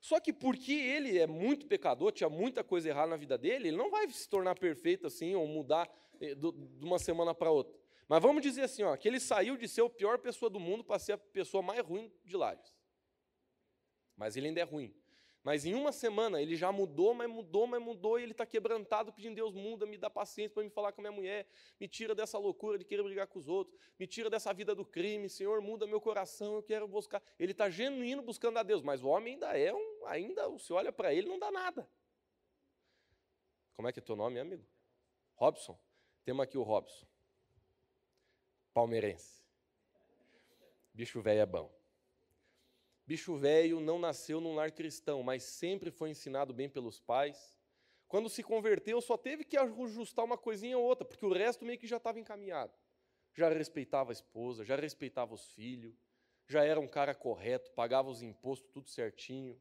[0.00, 3.76] Só que porque ele é muito pecador, tinha muita coisa errada na vida dele, ele
[3.76, 5.88] não vai se tornar perfeito assim ou mudar
[6.20, 7.78] eh, de uma semana para outra.
[8.08, 10.82] Mas vamos dizer assim, ó, que ele saiu de ser a pior pessoa do mundo
[10.82, 12.74] para ser a pessoa mais ruim de Lages.
[14.16, 14.94] Mas ele ainda é ruim.
[15.42, 19.12] Mas em uma semana ele já mudou, mas mudou, mas mudou, e ele está quebrantado,
[19.12, 21.46] pedindo Deus, muda, me dá paciência para me falar com a minha mulher,
[21.80, 24.84] me tira dessa loucura de querer brigar com os outros, me tira dessa vida do
[24.84, 27.22] crime, Senhor, muda meu coração, eu quero buscar.
[27.38, 30.92] Ele está genuíno buscando a Deus, mas o homem ainda é um, ainda, você olha
[30.92, 31.88] para ele, não dá nada.
[33.74, 34.64] Como é que é teu nome, amigo?
[35.34, 35.78] Robson?
[36.24, 37.06] Temos aqui o Robson.
[38.74, 39.42] Palmeirense.
[40.92, 41.72] Bicho velho é bom.
[43.06, 47.58] Bicho velho não nasceu num lar cristão, mas sempre foi ensinado bem pelos pais.
[48.06, 51.78] Quando se converteu, só teve que ajustar uma coisinha ou outra, porque o resto meio
[51.78, 52.72] que já estava encaminhado.
[53.32, 55.94] Já respeitava a esposa, já respeitava os filhos,
[56.46, 59.60] já era um cara correto, pagava os impostos tudo certinho.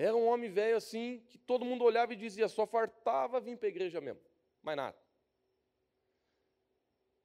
[0.00, 3.66] Era um homem velho assim, que todo mundo olhava e dizia, só fartava vir para
[3.66, 4.22] a igreja mesmo,
[4.62, 4.96] mais nada.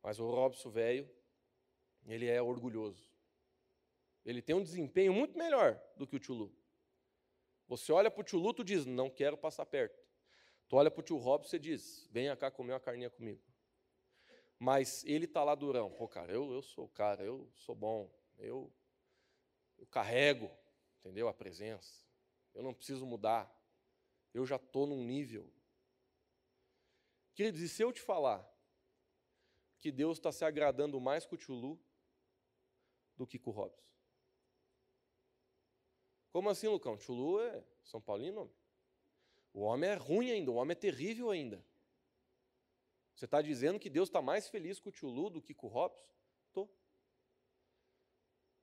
[0.01, 1.07] Mas o Robson velho,
[2.07, 3.07] ele é orgulhoso.
[4.26, 6.51] Ele tem um desempenho muito melhor do que o Tchulu.
[7.67, 10.03] Você olha para o Tchulu, tu diz, não quero passar perto.
[10.67, 13.39] Tu olha para o tio Robson e diz, venha cá comer uma carninha comigo.
[14.57, 15.91] Mas ele está lá durão.
[15.91, 18.74] Pô, cara, eu, eu sou o cara, eu sou bom, eu,
[19.78, 20.49] eu carrego,
[20.99, 21.28] entendeu?
[21.28, 22.03] A presença.
[22.54, 23.51] Eu não preciso mudar.
[24.34, 25.51] Eu já estou num nível.
[27.34, 28.47] Queridos, e se eu te falar
[29.80, 31.80] que Deus está se agradando mais com o Tchulu
[33.16, 33.84] do que com o Robson?
[36.32, 36.97] Como assim, Lucão?
[36.97, 38.51] Chulu é São Paulino?
[39.54, 41.64] O homem é ruim ainda, o homem é terrível ainda.
[43.16, 45.70] Você está dizendo que Deus está mais feliz com o Chulu do que com o
[45.70, 46.04] Robson?
[46.51, 46.68] Tô.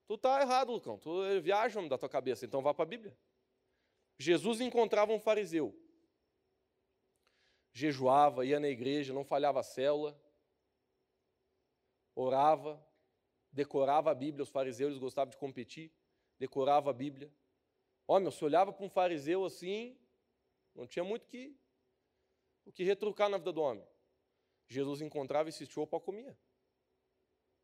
[0.07, 0.99] Tu está errado, Lucão.
[0.99, 3.17] Tu viaja da tua cabeça, então vá para a Bíblia.
[4.21, 5.75] Jesus encontrava um fariseu.
[7.73, 10.15] Jejuava, ia na igreja, não falhava a célula,
[12.15, 12.87] orava,
[13.51, 14.43] decorava a Bíblia.
[14.43, 15.91] Os fariseus gostavam de competir,
[16.39, 17.33] decorava a Bíblia.
[18.07, 19.99] Homem, você olhava para um fariseu assim,
[20.75, 21.57] não tinha muito que,
[22.67, 23.89] o que retrucar na vida do homem.
[24.69, 26.39] Jesus encontrava esse para comia.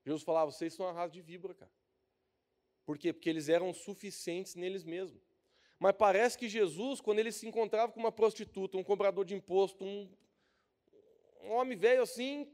[0.07, 1.73] Jesus falava, vocês são uma raça de víbora, cara.
[2.87, 3.13] Por quê?
[3.13, 5.36] Porque eles eram suficientes neles mesmos.
[5.79, 9.85] Mas parece que Jesus, quando ele se encontrava com uma prostituta, um cobrador de imposto,
[9.85, 10.11] um,
[11.43, 12.51] um homem velho assim,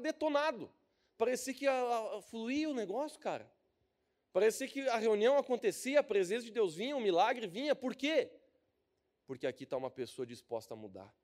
[0.00, 0.70] detonado,
[1.16, 3.50] parecia que a, a, fluía o negócio, cara.
[4.32, 7.74] Parecia que a reunião acontecia, a presença de Deus vinha, um milagre vinha.
[7.76, 8.32] Por quê?
[9.24, 11.14] Porque aqui está uma pessoa disposta a mudar.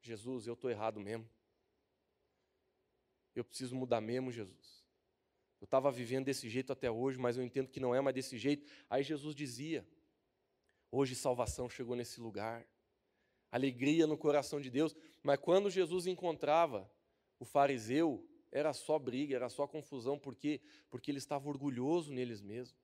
[0.00, 1.28] Jesus, eu estou errado mesmo.
[3.34, 4.85] Eu preciso mudar mesmo, Jesus.
[5.60, 8.36] Eu estava vivendo desse jeito até hoje, mas eu entendo que não é mais desse
[8.36, 8.66] jeito.
[8.90, 9.86] Aí Jesus dizia:
[10.90, 12.66] Hoje salvação chegou nesse lugar.
[13.50, 14.94] Alegria no coração de Deus.
[15.22, 16.90] Mas quando Jesus encontrava
[17.38, 20.60] o fariseu, era só briga, era só confusão, por quê?
[20.88, 22.78] Porque ele estava orgulhoso neles mesmos.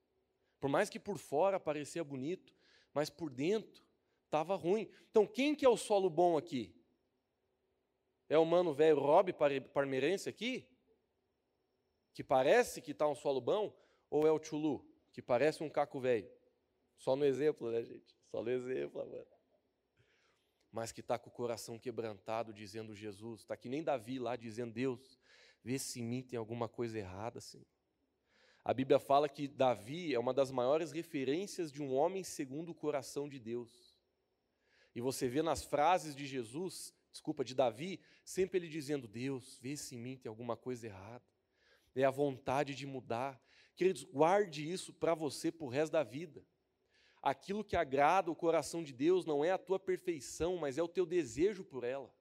[0.61, 2.55] Por mais que por fora parecia bonito,
[2.93, 3.83] mas por dentro
[4.25, 4.89] estava ruim.
[5.11, 6.75] Então, quem que é o solo bom aqui?
[8.29, 9.33] É o mano velho Rob
[9.73, 10.67] Parmeirense aqui?
[12.13, 13.75] Que parece que está um solo bom?
[14.11, 16.31] Ou é o Chulu, que parece um caco velho?
[16.97, 18.17] Só no exemplo, né, gente?
[18.31, 19.27] Só no exemplo, mano.
[20.71, 23.41] Mas que está com o coração quebrantado, dizendo Jesus.
[23.41, 25.19] Está que nem Davi lá dizendo: Deus,
[25.65, 27.67] Vê se em mim tem alguma coisa errada, Senhor.
[28.65, 32.75] A Bíblia fala que Davi é uma das maiores referências de um homem segundo o
[32.75, 33.97] coração de Deus.
[34.95, 39.77] E você vê nas frases de Jesus, desculpa, de Davi, sempre ele dizendo: Deus, vê
[39.77, 41.25] se em mim tem alguma coisa errada.
[41.95, 43.41] É a vontade de mudar.
[43.75, 46.45] Queridos, guarde isso para você por resto da vida.
[47.23, 50.89] Aquilo que agrada o coração de Deus não é a tua perfeição, mas é o
[50.89, 52.13] teu desejo por ela.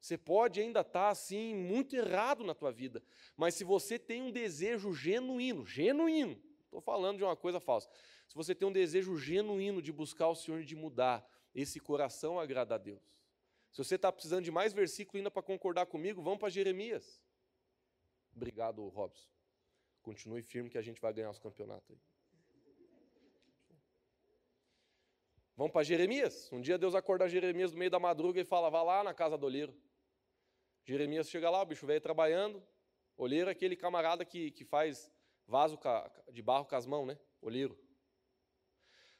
[0.00, 3.02] Você pode ainda estar tá, assim muito errado na tua vida,
[3.36, 7.88] mas se você tem um desejo genuíno, genuíno, estou falando de uma coisa falsa.
[8.28, 12.38] Se você tem um desejo genuíno de buscar o Senhor e de mudar, esse coração
[12.38, 13.02] agrada a Deus.
[13.72, 17.20] Se você está precisando de mais versículo ainda para concordar comigo, vamos para Jeremias.
[18.38, 19.28] Obrigado, Robson.
[20.00, 21.98] Continue firme que a gente vai ganhar os campeonatos aí.
[25.56, 26.48] Vamos para Jeremias.
[26.52, 29.36] Um dia Deus acorda Jeremias no meio da madruga e fala: vá lá na casa
[29.36, 29.74] do oleiro.
[30.84, 32.62] Jeremias chega lá, o bicho velho trabalhando.
[33.16, 35.10] Olheiro é aquele camarada que, que faz
[35.44, 35.76] vaso
[36.32, 37.18] de barro com as mãos, né?
[37.42, 37.76] Olheiro.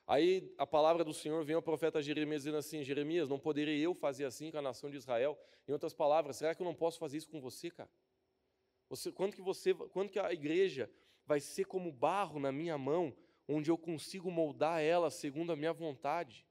[0.06, 3.94] Aí a palavra do Senhor vem ao profeta Jeremias dizendo assim: Jeremias, não poderia eu
[3.94, 5.36] fazer assim com a nação de Israel?
[5.66, 7.90] Em outras palavras, será que eu não posso fazer isso com você, cara?
[8.88, 10.90] Você, quando que você, quando que a igreja
[11.26, 13.14] vai ser como barro na minha mão,
[13.46, 16.46] onde eu consigo moldar ela segundo a minha vontade.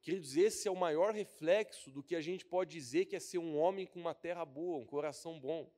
[0.00, 3.38] Queridos, esse é o maior reflexo do que a gente pode dizer que é ser
[3.38, 5.72] um homem com uma terra boa, um coração bom.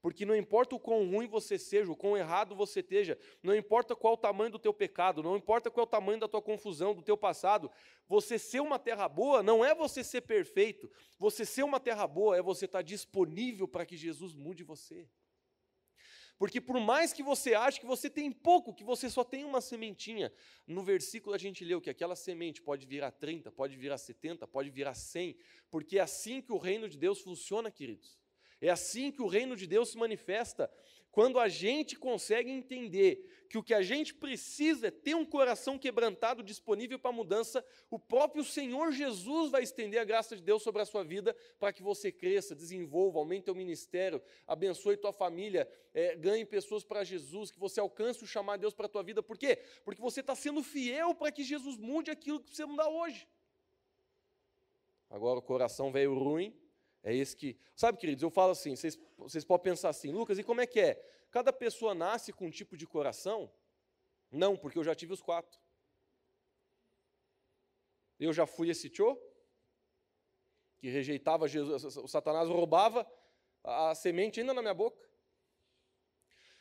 [0.00, 3.96] Porque não importa o quão ruim você seja, o quão errado você esteja, não importa
[3.96, 6.94] qual o tamanho do teu pecado, não importa qual é o tamanho da tua confusão,
[6.94, 7.70] do teu passado,
[8.06, 10.90] você ser uma terra boa não é você ser perfeito.
[11.18, 15.08] Você ser uma terra boa é você estar disponível para que Jesus mude você.
[16.38, 19.60] Porque por mais que você ache que você tem pouco, que você só tem uma
[19.60, 20.32] sementinha,
[20.64, 24.70] no versículo a gente leu que aquela semente pode virar 30, pode virar 70, pode
[24.70, 25.36] virar 100,
[25.68, 28.16] porque é assim que o reino de Deus funciona, queridos.
[28.60, 30.70] É assim que o reino de Deus se manifesta,
[31.10, 35.78] quando a gente consegue entender que o que a gente precisa é ter um coração
[35.78, 40.82] quebrantado disponível para mudança, o próprio Senhor Jesus vai estender a graça de Deus sobre
[40.82, 46.14] a sua vida para que você cresça, desenvolva, aumente o ministério, abençoe tua família, é,
[46.14, 49.22] ganhe pessoas para Jesus, que você alcance o chamar Deus para a tua vida.
[49.22, 49.56] Por quê?
[49.84, 53.26] Porque você está sendo fiel para que Jesus mude aquilo que precisa mudar hoje.
[55.08, 56.54] Agora o coração veio ruim,
[57.02, 57.58] é esse que.
[57.74, 60.80] Sabe, queridos, eu falo assim, vocês, vocês podem pensar assim, Lucas, e como é que
[60.80, 60.94] é?
[61.30, 63.52] Cada pessoa nasce com um tipo de coração?
[64.30, 65.58] Não, porque eu já tive os quatro.
[68.18, 69.20] Eu já fui esse tio
[70.78, 73.06] que rejeitava Jesus, o Satanás roubava
[73.64, 75.08] a semente ainda na minha boca.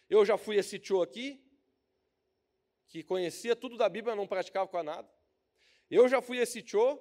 [0.10, 1.44] Eu já fui esse tio aqui,
[2.88, 5.08] que conhecia tudo da Bíblia, não praticava com nada.
[5.90, 7.00] Eu já fui esse tio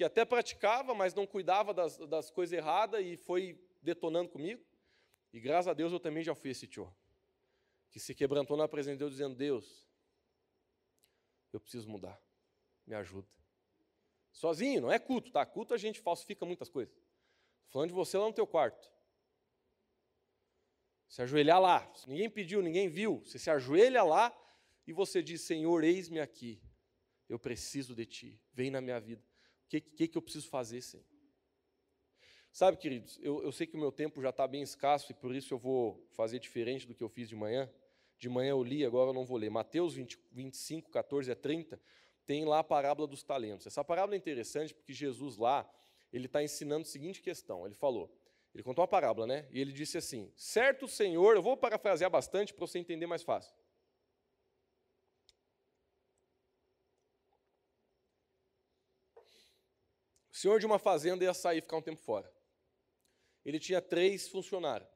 [0.00, 4.64] que até praticava, mas não cuidava das, das coisas erradas e foi detonando comigo.
[5.30, 6.90] E graças a Deus eu também já fui esse tio,
[7.90, 9.86] que se quebrantou na presença de Deus, dizendo: Deus,
[11.52, 12.18] eu preciso mudar,
[12.86, 13.28] me ajuda.
[14.32, 15.44] Sozinho, não é culto, tá?
[15.44, 16.94] Culto a gente falsifica muitas coisas.
[17.68, 18.90] Falando de você lá no teu quarto.
[21.10, 24.34] Se ajoelhar lá, ninguém pediu, ninguém viu, você se ajoelha lá
[24.86, 26.58] e você diz: Senhor, eis-me aqui,
[27.28, 29.29] eu preciso de ti, vem na minha vida
[29.70, 31.04] que, que, que eu preciso fazer, Senhor?
[32.52, 35.32] Sabe, queridos, eu, eu sei que o meu tempo já está bem escasso e por
[35.32, 37.70] isso eu vou fazer diferente do que eu fiz de manhã.
[38.18, 39.48] De manhã eu li, agora eu não vou ler.
[39.48, 41.80] Mateus 20, 25, 14 a 30,
[42.26, 43.66] tem lá a parábola dos talentos.
[43.68, 45.70] Essa parábola é interessante porque Jesus lá,
[46.12, 47.64] ele está ensinando a seguinte questão.
[47.64, 48.12] Ele falou,
[48.52, 49.46] ele contou uma parábola, né?
[49.52, 53.54] E ele disse assim: certo Senhor, eu vou parafrasear bastante para você entender mais fácil.
[60.40, 62.32] Senhor de uma fazenda ia sair ficar um tempo fora.
[63.44, 64.88] Ele tinha três funcionários.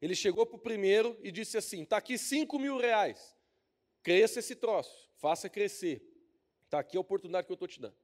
[0.00, 3.36] Ele chegou para o primeiro e disse assim: está aqui cinco mil reais.
[4.02, 6.02] Cresça esse troço, faça crescer.
[6.64, 7.94] Está aqui a oportunidade que eu estou te dando.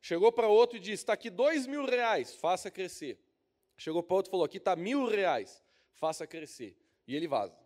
[0.00, 3.18] Chegou para outro e disse: está aqui dois mil reais, faça crescer.
[3.76, 5.62] Chegou para outro e falou: aqui está mil reais,
[5.92, 6.78] faça crescer.
[7.06, 7.58] E ele vaza.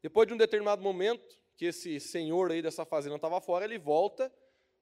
[0.00, 4.32] Depois de um determinado momento, que esse senhor aí dessa fazenda estava fora, ele volta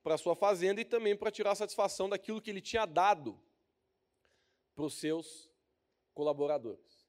[0.04, 3.40] para sua fazenda e também para tirar satisfação daquilo que ele tinha dado
[4.74, 5.50] para os seus
[6.12, 7.08] colaboradores.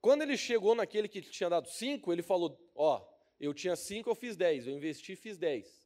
[0.00, 4.08] Quando ele chegou naquele que tinha dado cinco, ele falou: Ó, oh, eu tinha cinco,
[4.08, 5.84] eu fiz dez, eu investi, fiz dez.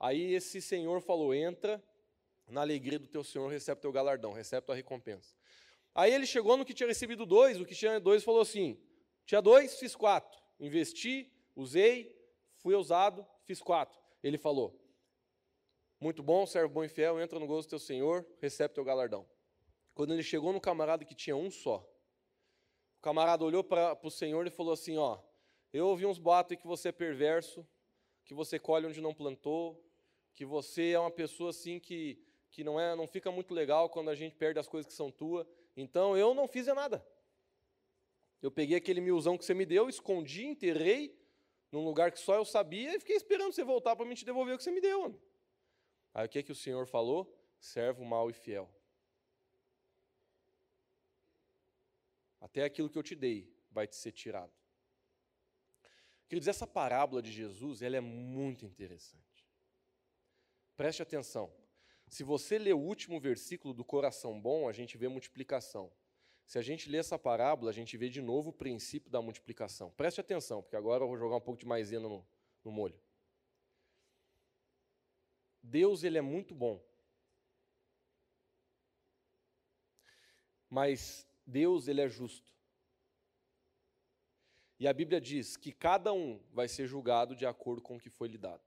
[0.00, 1.80] Aí esse senhor falou: Entra
[2.48, 5.36] na alegria do teu senhor, recebe teu galardão, recebe tua recompensa.
[5.94, 8.76] Aí ele chegou no que tinha recebido dois, o que tinha dois falou assim:
[9.24, 10.42] Tinha dois, fiz quatro.
[10.58, 12.12] Investi, usei,
[12.56, 13.96] fui usado, fiz quatro.
[14.20, 14.81] Ele falou:
[16.02, 19.24] muito bom, servo bom e fiel, entra no gozo do teu Senhor, recebe teu galardão.
[19.94, 21.88] Quando ele chegou no camarada que tinha um só,
[22.98, 25.20] o camarada olhou para o Senhor e falou assim: Ó,
[25.72, 27.64] eu ouvi uns boatos que você é perverso,
[28.24, 29.80] que você colhe onde não plantou,
[30.34, 34.10] que você é uma pessoa assim que, que não, é, não fica muito legal quando
[34.10, 35.46] a gente perde as coisas que são tuas.
[35.76, 37.06] Então eu não fiz nada.
[38.42, 41.16] Eu peguei aquele milzão que você me deu, escondi, enterrei
[41.70, 44.56] num lugar que só eu sabia e fiquei esperando você voltar para me te devolver
[44.56, 45.02] o que você me deu.
[45.02, 45.31] Homem.
[46.14, 47.32] Aí o que, que o Senhor falou?
[47.58, 48.68] Servo mau e fiel.
[52.40, 54.52] Até aquilo que eu te dei vai te ser tirado.
[56.28, 59.46] Queridos, essa parábola de Jesus ela é muito interessante.
[60.76, 61.52] Preste atenção.
[62.08, 65.92] Se você ler o último versículo do coração bom, a gente vê multiplicação.
[66.44, 69.90] Se a gente ler essa parábola, a gente vê de novo o princípio da multiplicação.
[69.92, 72.26] Preste atenção, porque agora eu vou jogar um pouco de maisena no,
[72.64, 72.98] no molho.
[75.72, 76.84] Deus ele é muito bom.
[80.68, 82.52] Mas Deus ele é justo.
[84.78, 88.10] E a Bíblia diz que cada um vai ser julgado de acordo com o que
[88.10, 88.62] foi lhe dado.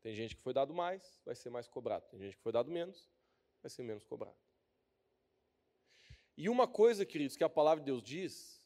[0.00, 2.06] Tem gente que foi dado mais, vai ser mais cobrado.
[2.08, 3.10] Tem gente que foi dado menos,
[3.60, 4.38] vai ser menos cobrado.
[6.36, 8.64] E uma coisa, queridos, que a palavra de Deus diz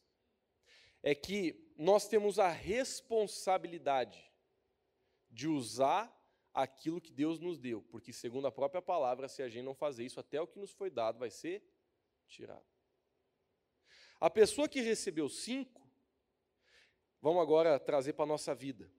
[1.03, 4.31] é que nós temos a responsabilidade
[5.31, 6.20] de usar
[6.53, 10.05] aquilo que Deus nos deu, porque, segundo a própria palavra, se a gente não fazer
[10.05, 11.63] isso, até o que nos foi dado vai ser
[12.27, 12.65] tirado.
[14.21, 15.81] A pessoa que recebeu cinco,
[17.23, 18.91] vamos agora trazer para a nossa vida.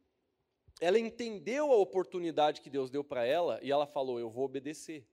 [0.80, 5.08] Ela entendeu a oportunidade que Deus deu para ela e ela falou: Eu vou obedecer.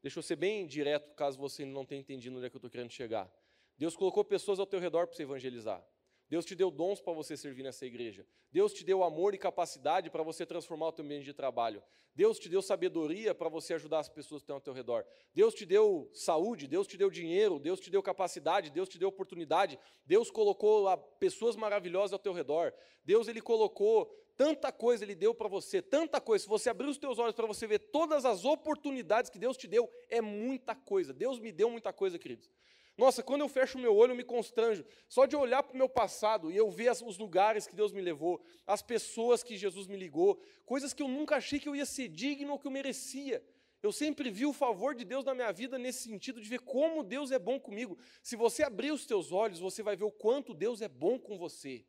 [0.00, 2.70] Deixa eu ser bem direto, caso você não tenha entendido onde é que eu estou
[2.70, 3.32] querendo chegar.
[3.76, 5.84] Deus colocou pessoas ao teu redor para você evangelizar.
[6.32, 8.26] Deus te deu dons para você servir nessa igreja.
[8.50, 11.82] Deus te deu amor e capacidade para você transformar o teu ambiente de trabalho.
[12.14, 15.04] Deus te deu sabedoria para você ajudar as pessoas que estão ao teu redor.
[15.34, 19.10] Deus te deu saúde, Deus te deu dinheiro, Deus te deu capacidade, Deus te deu
[19.10, 19.78] oportunidade.
[20.06, 22.72] Deus colocou pessoas maravilhosas ao teu redor.
[23.04, 26.44] Deus ele colocou tanta coisa ele deu para você, tanta coisa.
[26.44, 29.68] Se você abrir os teus olhos para você ver todas as oportunidades que Deus te
[29.68, 31.12] deu, é muita coisa.
[31.12, 32.48] Deus me deu muita coisa, queridos.
[32.96, 34.84] Nossa, quando eu fecho meu olho, eu me constranjo.
[35.08, 38.02] Só de olhar para o meu passado e eu ver os lugares que Deus me
[38.02, 41.86] levou, as pessoas que Jesus me ligou, coisas que eu nunca achei que eu ia
[41.86, 43.42] ser digno ou que eu merecia.
[43.82, 47.02] Eu sempre vi o favor de Deus na minha vida nesse sentido de ver como
[47.02, 47.98] Deus é bom comigo.
[48.22, 51.36] Se você abrir os teus olhos, você vai ver o quanto Deus é bom com
[51.36, 51.84] você.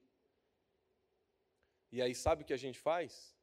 [1.91, 3.37] E aí, sabe o que a gente faz?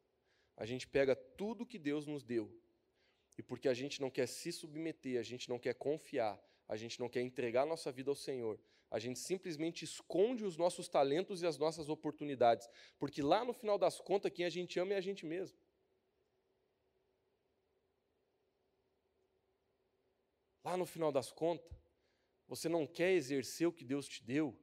[0.57, 2.53] A gente pega tudo que Deus nos deu.
[3.39, 6.39] E porque a gente não quer se submeter, a gente não quer confiar,
[6.71, 8.57] a gente não quer entregar nossa vida ao Senhor,
[8.89, 13.77] a gente simplesmente esconde os nossos talentos e as nossas oportunidades, porque lá no final
[13.77, 15.59] das contas, quem a gente ama é a gente mesmo.
[20.63, 21.77] Lá no final das contas,
[22.47, 24.57] você não quer exercer o que Deus te deu,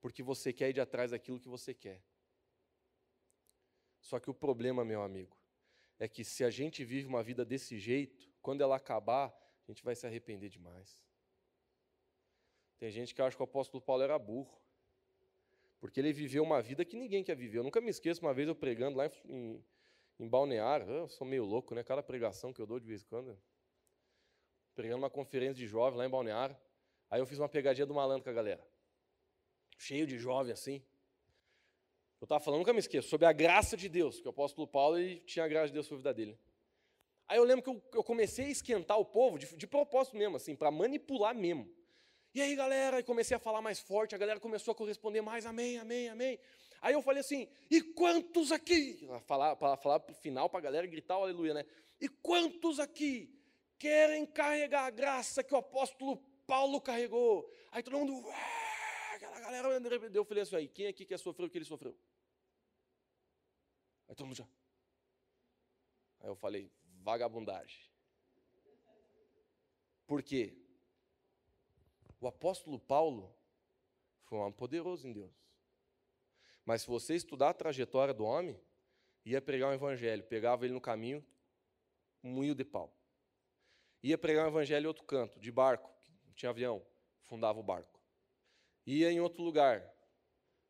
[0.00, 2.02] porque você quer ir de atrás daquilo que você quer.
[4.00, 5.38] Só que o problema, meu amigo,
[5.96, 9.84] é que se a gente vive uma vida desse jeito, quando ela acabar, a gente
[9.84, 11.05] vai se arrepender demais.
[12.78, 14.60] Tem gente que acha que o apóstolo Paulo era burro,
[15.80, 17.58] porque ele viveu uma vida que ninguém quer viver.
[17.58, 19.64] Eu nunca me esqueço, uma vez eu pregando lá em,
[20.18, 21.82] em Balneário, eu sou meio louco, né?
[21.82, 23.38] Cada pregação que eu dou de vez em quando.
[24.74, 26.56] Pregando uma conferência de jovens lá em Balneário.
[27.10, 28.66] Aí eu fiz uma pegadinha do malandro com a galera.
[29.78, 30.82] Cheio de jovem assim.
[32.20, 34.98] Eu estava falando, nunca me esqueço, sobre a graça de Deus, que o apóstolo Paulo
[34.98, 36.38] ele tinha a graça de Deus sobre a vida dele.
[37.28, 40.36] Aí eu lembro que eu, eu comecei a esquentar o povo, de, de propósito mesmo,
[40.36, 41.70] assim, para manipular mesmo.
[42.36, 45.46] E aí, galera, e comecei a falar mais forte, a galera começou a corresponder mais,
[45.46, 46.38] amém, amém, amém.
[46.82, 49.06] Aí eu falei assim, e quantos aqui?
[49.06, 51.64] Para falar para o final, para a galera gritar, aleluia, né?
[51.98, 53.34] E quantos aqui
[53.78, 57.50] querem carregar a graça que o apóstolo Paulo carregou?
[57.72, 58.22] Aí todo mundo,
[59.14, 59.68] aquela galera,
[60.12, 61.96] eu falei assim, aí, quem aqui quer sofrer o que ele sofreu?
[64.08, 64.48] Aí todo mundo já.
[66.20, 66.70] Aí eu falei,
[67.00, 67.80] vagabundagem.
[70.06, 70.54] Por quê?
[72.20, 73.34] O apóstolo Paulo
[74.24, 75.32] foi um homem poderoso em Deus.
[76.64, 78.60] Mas se você estudar a trajetória do homem,
[79.24, 81.24] ia pregar um evangelho, pegava ele no caminho,
[82.22, 82.92] um moinho de pau.
[84.02, 85.90] Ia pregar um evangelho em outro canto, de barco,
[86.26, 86.84] não tinha avião,
[87.22, 88.00] fundava o barco.
[88.86, 89.92] Ia em outro lugar.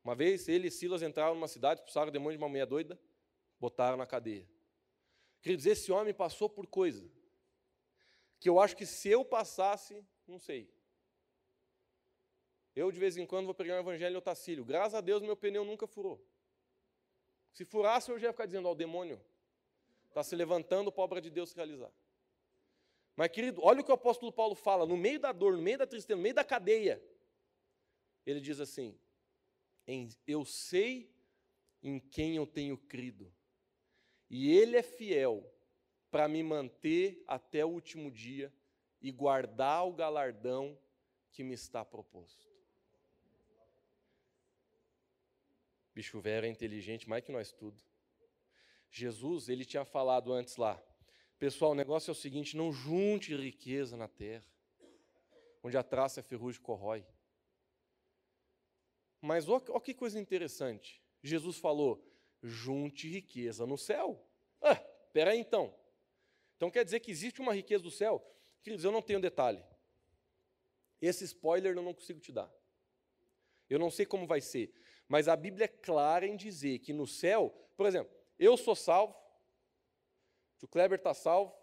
[0.03, 2.99] Uma vez ele e Silas entraram numa cidade, expulsaram o demônio de uma mulher doida,
[3.59, 4.49] botaram na cadeia.
[5.41, 7.11] Queridos, esse homem passou por coisa
[8.39, 10.71] que eu acho que se eu passasse, não sei,
[12.77, 14.63] eu, de vez em quando, vou pregar o evangelho em Otacílio.
[14.63, 16.23] Graças a Deus, meu pneu nunca furou.
[17.55, 19.19] Se furasse, eu já ia ficar dizendo, ó, o demônio
[20.09, 21.91] está se levantando para a obra de Deus realizar.
[23.17, 25.79] Mas, querido, olha o que o apóstolo Paulo fala, no meio da dor, no meio
[25.79, 27.03] da tristeza, no meio da cadeia.
[28.27, 28.99] Ele diz assim:
[30.27, 31.11] Eu sei
[31.83, 33.33] em quem eu tenho crido,
[34.29, 35.51] e Ele é fiel
[36.11, 38.53] para me manter até o último dia
[39.01, 40.79] e guardar o galardão
[41.31, 42.56] que me está proposto.
[45.97, 47.83] Bicho velho é inteligente mais que nós tudo.
[48.91, 50.79] Jesus, ele tinha falado antes lá,
[51.39, 54.45] pessoal, o negócio é o seguinte, não junte riqueza na terra,
[55.63, 57.03] onde a traça a ferrugem corrói.
[59.23, 61.03] Mas olha que coisa interessante.
[61.23, 62.07] Jesus falou,
[62.43, 64.23] junte riqueza no céu.
[64.61, 64.77] Ah,
[65.15, 65.75] peraí então.
[66.59, 68.23] Então quer dizer que existe uma riqueza do céu?
[68.63, 69.65] Queridos, eu não tenho detalhe.
[71.01, 72.53] Esse spoiler eu não consigo te dar.
[73.71, 74.75] Eu não sei como vai ser.
[75.09, 79.15] Mas a Bíblia é clara em dizer que no céu, por exemplo, eu sou salvo,
[80.63, 81.55] o Kleber está salvo,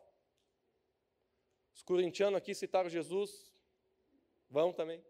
[1.73, 3.53] os corintianos aqui citaram Jesus,
[4.49, 5.03] vão também.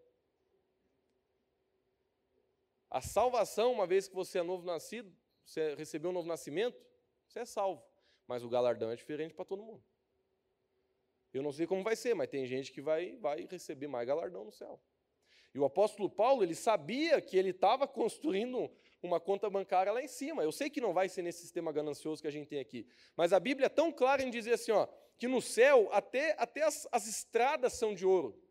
[2.89, 5.15] A salvação, uma vez que você é novo nascido,
[5.45, 6.79] você recebeu um novo nascimento,
[7.27, 7.84] você é salvo.
[8.27, 9.84] Mas o galardão é diferente para todo mundo.
[11.34, 14.45] Eu não sei como vai ser, mas tem gente que vai, vai receber mais galardão
[14.45, 14.81] no céu.
[15.54, 20.08] E o apóstolo Paulo, ele sabia que ele estava construindo uma conta bancária lá em
[20.08, 20.43] cima.
[20.43, 23.34] Eu sei que não vai ser nesse sistema ganancioso que a gente tem aqui, mas
[23.34, 24.88] a Bíblia é tão clara em dizer assim, ó,
[25.18, 28.41] que no céu até, até as, as estradas são de ouro.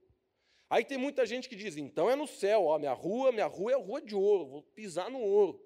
[0.70, 3.72] Aí tem muita gente que diz, então é no céu, ó, minha rua, minha rua
[3.72, 5.60] é rua de ouro, vou pisar no ouro.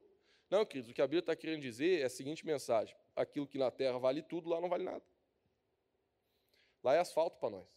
[0.49, 3.59] Não, queridos, o que a Bíblia está querendo dizer é a seguinte mensagem: aquilo que
[3.59, 5.03] na terra vale tudo, lá não vale nada.
[6.82, 7.76] Lá é asfalto para nós.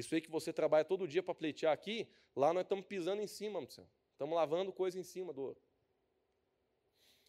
[0.00, 3.26] Isso aí que você trabalha todo dia para pleitear aqui, lá nós estamos pisando em
[3.26, 5.60] cima, estamos lavando coisa em cima do ouro.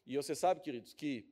[0.08, 1.30] E você sabe, queridos, que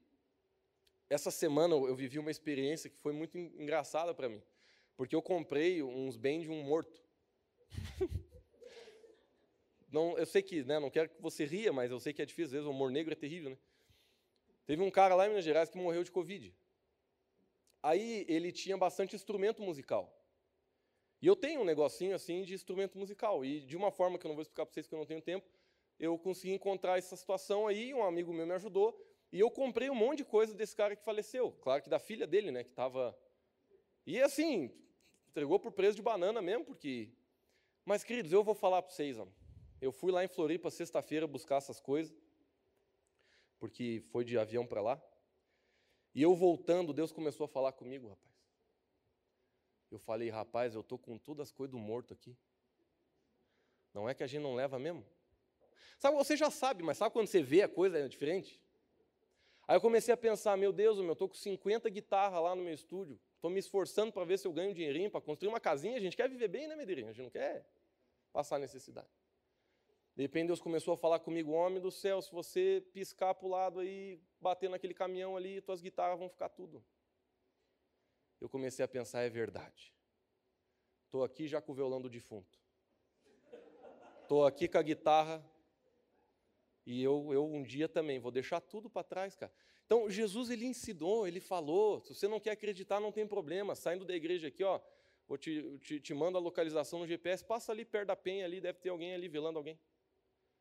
[1.09, 4.43] essa semana eu vivi uma experiência que foi muito engraçada para mim,
[4.97, 7.01] porque eu comprei uns bens de um morto.
[9.89, 12.25] não, eu sei que, né, não quero que você ria, mas eu sei que é
[12.25, 13.57] difícil, às vezes o humor negro é terrível, né?
[14.65, 16.53] Teve um cara lá em Minas Gerais que morreu de Covid.
[17.81, 20.18] Aí ele tinha bastante instrumento musical.
[21.22, 23.43] E eu tenho um negocinho assim de instrumento musical.
[23.43, 25.22] E de uma forma que eu não vou explicar para vocês que eu não tenho
[25.22, 25.47] tempo,
[25.99, 28.97] eu consegui encontrar essa situação aí, um amigo meu me ajudou,
[29.32, 31.51] e eu comprei um monte de coisa desse cara que faleceu.
[31.61, 33.17] Claro que da filha dele, né, que estava...
[34.05, 34.72] E assim,
[35.28, 37.11] entregou por preço de banana mesmo, porque...
[37.84, 39.17] Mas, queridos, eu vou falar para vocês,
[39.82, 42.15] eu fui lá em Floripa sexta-feira buscar essas coisas,
[43.59, 45.01] porque foi de avião para lá,
[46.13, 48.28] e eu voltando, Deus começou a falar comigo, rapaz.
[49.91, 52.37] Eu falei, rapaz, eu estou com todas as coisas do morto aqui.
[53.93, 55.05] Não é que a gente não leva mesmo?
[55.97, 58.61] Sabe, você já sabe, mas sabe quando você vê a coisa é diferente?
[59.67, 62.73] Aí eu comecei a pensar, meu Deus, eu estou com 50 guitarras lá no meu
[62.73, 65.97] estúdio, estou me esforçando para ver se eu ganho um dinheirinho para construir uma casinha,
[65.97, 67.09] a gente quer viver bem, né, Medeirinha?
[67.09, 67.65] A gente não quer
[68.31, 69.09] passar necessidade.
[70.15, 73.49] De repente Deus começou a falar comigo, homem do céu, se você piscar para o
[73.49, 76.83] lado aí, bater naquele caminhão ali, tuas guitarras vão ficar tudo.
[78.39, 79.93] Eu comecei a pensar, é verdade.
[81.05, 82.59] Estou aqui já com o violão do defunto.
[84.21, 85.43] Estou aqui com a guitarra
[86.85, 89.51] e eu, eu um dia também vou deixar tudo para trás, cara.
[89.85, 91.99] Então, Jesus, ele ensinou, ele falou.
[92.01, 93.75] Se você não quer acreditar, não tem problema.
[93.75, 94.79] Saindo da igreja aqui, ó,
[95.27, 98.61] eu te, te, te mando a localização no GPS, passa ali perto da penha, ali
[98.61, 99.79] deve ter alguém ali velando alguém.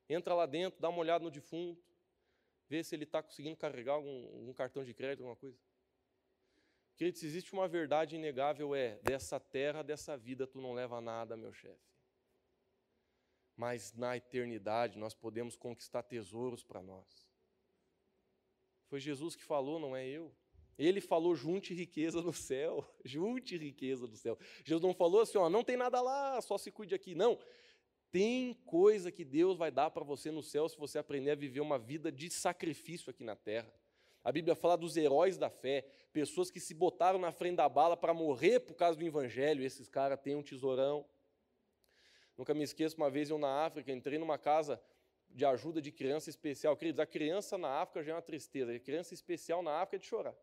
[0.09, 1.83] Entra lá dentro, dá uma olhada no defunto,
[2.69, 5.59] vê se ele está conseguindo carregar algum, algum cartão de crédito, alguma coisa.
[6.99, 11.55] Queridos, existe uma verdade inegável, é, dessa terra, dessa vida, tu não leva nada, meu
[11.55, 11.89] chefe
[13.59, 17.29] mas na eternidade nós podemos conquistar tesouros para nós.
[18.87, 20.33] Foi Jesus que falou, não é eu.
[20.79, 24.39] Ele falou: junte riqueza no céu, junte riqueza no céu.
[24.65, 27.17] Jesus não falou assim, ó, não tem nada lá, só se cuide aqui.
[27.17, 27.37] Não.
[28.13, 31.61] Tem coisa que Deus vai dar para você no céu se você aprender a viver
[31.61, 33.71] uma vida de sacrifício aqui na terra.
[34.25, 37.97] A Bíblia fala dos heróis da fé, pessoas que se botaram na frente da bala
[37.97, 39.65] para morrer por causa do evangelho.
[39.65, 41.05] Esses caras têm um tesourão.
[42.37, 44.81] Nunca me esqueço, uma vez eu na África, entrei numa casa
[45.29, 46.77] de ajuda de criança especial.
[46.77, 49.99] Queridos, a criança na África já é uma tristeza, a criança especial na África é
[49.99, 50.37] de chorar.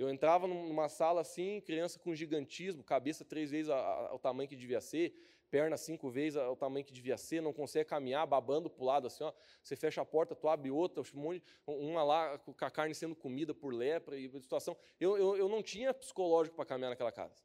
[0.00, 3.70] Eu entrava numa sala assim, criança com gigantismo, cabeça três vezes
[4.10, 5.14] o tamanho que devia ser,
[5.50, 9.06] perna cinco vezes o tamanho que devia ser, não consegue caminhar, babando para o lado
[9.08, 9.30] assim, ó.
[9.62, 11.02] Você fecha a porta, tu abre outra,
[11.66, 14.74] uma lá com a carne sendo comida por lepra e situação.
[14.98, 17.36] Eu, eu, eu não tinha psicológico para caminhar naquela casa.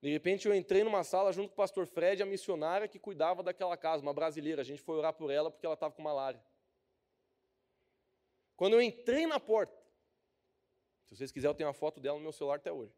[0.00, 3.42] De repente eu entrei numa sala junto com o pastor Fred, a missionária que cuidava
[3.42, 4.62] daquela casa, uma brasileira.
[4.62, 6.42] A gente foi orar por ela porque ela estava com malária.
[8.56, 9.81] Quando eu entrei na porta,
[11.12, 12.94] se vocês quiserem, eu tenho uma foto dela no meu celular até hoje.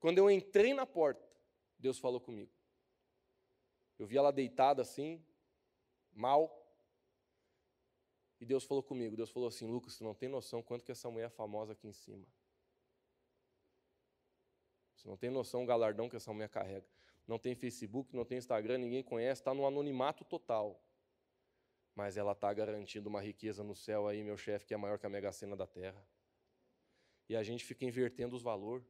[0.00, 1.22] Quando eu entrei na porta,
[1.78, 2.50] Deus falou comigo.
[3.98, 5.22] Eu vi ela deitada assim,
[6.12, 6.66] mal.
[8.40, 9.16] E Deus falou comigo.
[9.16, 11.86] Deus falou assim: Lucas, você não tem noção quanto que essa mulher é famosa aqui
[11.86, 12.26] em cima.
[14.94, 16.86] Você não tem noção do galardão que essa mulher carrega.
[17.26, 20.82] Não tem Facebook, não tem Instagram, ninguém conhece, está no anonimato total.
[21.94, 25.04] Mas ela está garantindo uma riqueza no céu aí, meu chefe, que é maior que
[25.04, 26.02] a mega cena da terra.
[27.28, 28.86] E a gente fica invertendo os valores.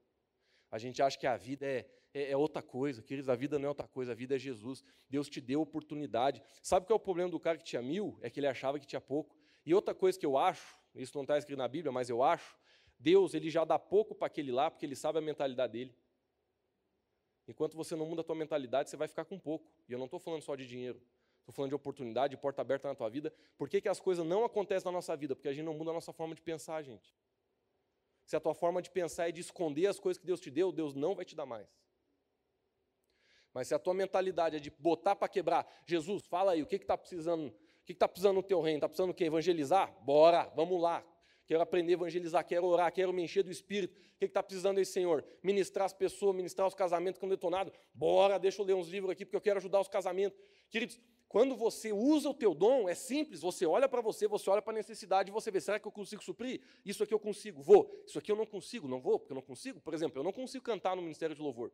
[0.70, 3.02] A gente acha que a vida é, é, é, outra coisa.
[3.02, 4.84] Queridos, a vida não é outra coisa, a vida é Jesus.
[5.08, 6.42] Deus te deu oportunidade.
[6.62, 8.18] Sabe qual é o problema do cara que tinha mil?
[8.20, 9.36] É que ele achava que tinha pouco.
[9.64, 12.56] E outra coisa que eu acho, isso não está escrito na Bíblia, mas eu acho,
[12.98, 15.94] Deus ele já dá pouco para aquele lá, porque ele sabe a mentalidade dele.
[17.46, 19.70] Enquanto você não muda a tua mentalidade, você vai ficar com pouco.
[19.88, 21.00] E eu não estou falando só de dinheiro.
[21.40, 23.32] Estou falando de oportunidade, de porta aberta na tua vida.
[23.56, 25.34] Por que, que as coisas não acontecem na nossa vida?
[25.34, 27.14] Porque a gente não muda a nossa forma de pensar, gente.
[28.28, 30.70] Se a tua forma de pensar é de esconder as coisas que Deus te deu,
[30.70, 31.66] Deus não vai te dar mais.
[33.54, 36.76] Mas se a tua mentalidade é de botar para quebrar, Jesus, fala aí, o que
[36.76, 37.48] está precisando?
[37.48, 38.76] O que está precisando no teu reino?
[38.76, 39.24] Está precisando o quê?
[39.24, 39.90] Evangelizar?
[40.04, 41.02] Bora, vamos lá
[41.48, 43.96] quero aprender a evangelizar, quero orar, quero me encher do Espírito.
[43.96, 45.24] O que está precisando aí, Senhor?
[45.42, 47.72] Ministrar as pessoas, ministrar os casamentos que estão detonados.
[47.94, 50.38] Bora, deixa eu ler uns livros aqui, porque eu quero ajudar os casamentos.
[50.68, 54.62] Queridos, quando você usa o teu dom, é simples, você olha para você, você olha
[54.62, 56.60] para a necessidade você vê, será que eu consigo suprir?
[56.84, 58.02] Isso aqui eu consigo, vou.
[58.06, 59.78] Isso aqui eu não consigo, não vou, porque eu não consigo.
[59.80, 61.70] Por exemplo, eu não consigo cantar no Ministério de Louvor.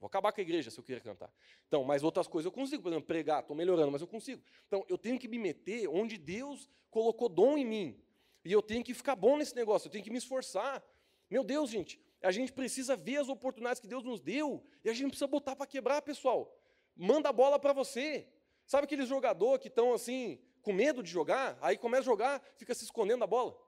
[0.00, 1.32] Vou acabar com a igreja se eu querer cantar.
[1.66, 4.42] Então, mas outras coisas eu consigo, por exemplo, pregar, estou melhorando, mas eu consigo.
[4.66, 8.00] Então, eu tenho que me meter onde Deus colocou dom em mim.
[8.44, 10.84] E eu tenho que ficar bom nesse negócio, eu tenho que me esforçar.
[11.30, 14.92] Meu Deus, gente, a gente precisa ver as oportunidades que Deus nos deu e a
[14.92, 16.56] gente precisa botar para quebrar, pessoal.
[16.96, 18.26] Manda a bola para você.
[18.68, 22.74] Sabe aqueles jogadores que estão assim, com medo de jogar, aí começa a jogar, fica
[22.74, 23.58] se escondendo da bola?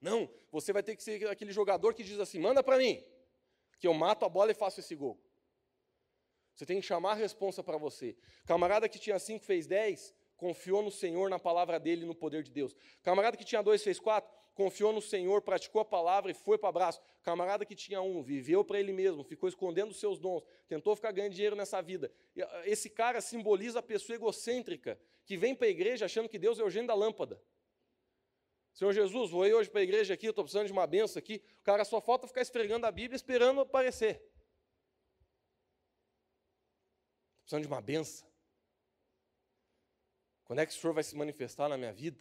[0.00, 3.04] Não, você vai ter que ser aquele jogador que diz assim: manda para mim,
[3.78, 5.20] que eu mato a bola e faço esse gol.
[6.54, 8.16] Você tem que chamar a responsa para você.
[8.46, 12.50] Camarada que tinha cinco fez dez, confiou no Senhor, na palavra dele no poder de
[12.50, 12.74] Deus.
[13.02, 16.68] Camarada que tinha dois fez quatro, confiou no Senhor, praticou a palavra e foi para
[16.68, 17.00] abraço.
[17.22, 21.12] Camarada que tinha um, viveu para ele mesmo, ficou escondendo os seus dons, tentou ficar
[21.12, 22.12] ganhando dinheiro nessa vida.
[22.36, 26.58] Ah, esse cara simboliza a pessoa egocêntrica que vem para a igreja achando que Deus
[26.58, 27.40] é o gênio da lâmpada.
[28.74, 31.40] Senhor Jesus, vou ir hoje para a igreja aqui, estou precisando de uma benção aqui.
[31.60, 34.20] O cara só falta ficar esfregando a Bíblia esperando aparecer.
[37.42, 38.28] Precisando de uma benção.
[40.42, 42.18] Quando é que o Senhor vai se manifestar na minha vida?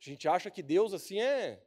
[0.00, 1.62] A gente acha que Deus assim é,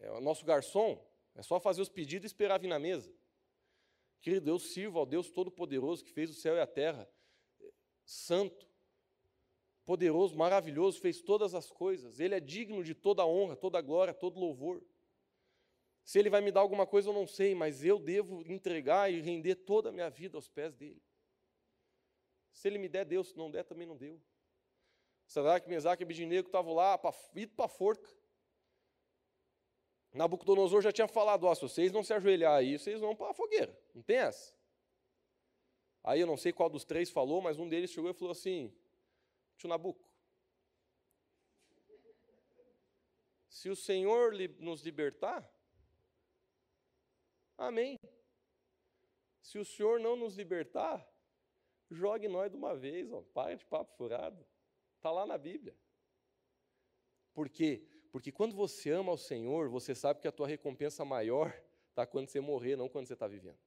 [0.00, 1.00] é o nosso garçom,
[1.34, 3.12] é só fazer os pedidos e esperar vir na mesa.
[4.20, 7.08] Querido, Deus sirva ao Deus Todo-Poderoso que fez o céu e a terra,
[8.04, 8.66] santo,
[9.84, 12.18] poderoso, maravilhoso, fez todas as coisas.
[12.18, 14.82] Ele é digno de toda a honra, toda a glória, todo louvor.
[16.02, 19.20] Se ele vai me dar alguma coisa, eu não sei, mas eu devo entregar e
[19.20, 21.02] render toda a minha vida aos pés dele.
[22.52, 24.20] Se ele me der, Deus, se não der, também não deu.
[25.26, 27.00] Sadraque, Mesaque e Abidinego estavam lá,
[27.34, 28.08] indo para a forca.
[30.12, 33.76] Nabucodonosor já tinha falado, se vocês não se ajoelhar aí, vocês vão para a fogueira.
[33.94, 34.54] Não tem essa.
[36.04, 38.72] Aí eu não sei qual dos três falou, mas um deles chegou e falou assim,
[39.56, 40.08] tio Nabuco,
[43.48, 45.50] se o Senhor nos libertar,
[47.56, 47.98] amém.
[49.40, 51.06] Se o Senhor não nos libertar,
[51.90, 54.44] jogue nós de uma vez, ó, para de papo furado.
[55.04, 55.76] Está lá na Bíblia.
[57.34, 57.86] Por quê?
[58.10, 61.54] Porque quando você ama o Senhor, você sabe que a tua recompensa maior
[61.90, 63.58] está quando você morrer, não quando você está vivendo.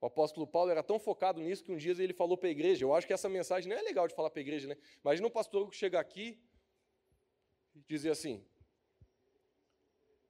[0.00, 2.82] O apóstolo Paulo era tão focado nisso que um dia ele falou para a igreja.
[2.82, 4.78] Eu acho que essa mensagem não é legal de falar para a igreja, né?
[5.04, 6.40] Imagina um pastor que chega aqui
[7.74, 8.42] e dizer assim: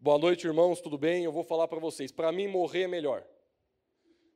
[0.01, 1.23] Boa noite, irmãos, tudo bem?
[1.23, 2.11] Eu vou falar para vocês.
[2.11, 3.25] Para mim, morrer é melhor.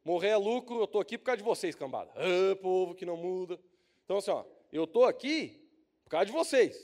[0.05, 2.13] Morrer é lucro, eu estou aqui por causa de vocês, cambada.
[2.17, 3.59] Ah, povo que não muda.
[4.05, 5.71] Então, assim, ó, eu estou aqui
[6.03, 6.77] por causa de vocês,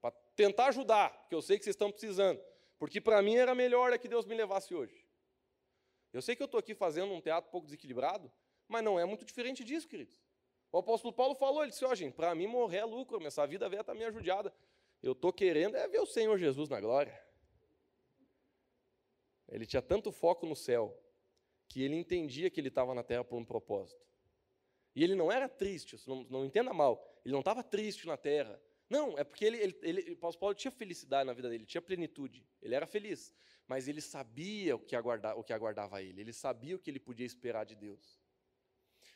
[0.00, 2.40] para tentar ajudar, porque eu sei que vocês estão precisando.
[2.78, 5.04] Porque para mim era melhor é que Deus me levasse hoje.
[6.12, 8.30] Eu sei que eu estou aqui fazendo um teatro pouco desequilibrado,
[8.66, 10.20] mas não é muito diferente disso, queridos.
[10.72, 13.46] O apóstolo Paulo falou, ele disse, ó, oh, gente, para mim morrer é lucro, essa
[13.46, 14.54] vida velha está meio ajudiada.
[15.02, 17.20] Eu estou querendo é ver o Senhor Jesus na glória.
[19.48, 20.96] Ele tinha tanto foco no céu,
[21.70, 24.04] que ele entendia que ele estava na terra por um propósito.
[24.94, 28.60] E ele não era triste, não, não entenda mal, ele não estava triste na terra.
[28.88, 32.74] Não, é porque ele, ele, ele, Paulo tinha felicidade na vida dele, tinha plenitude, ele
[32.74, 33.32] era feliz,
[33.68, 36.98] mas ele sabia o que, aguarda, o que aguardava ele, ele sabia o que ele
[36.98, 38.20] podia esperar de Deus.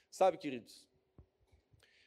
[0.08, 0.86] Sabe, queridos,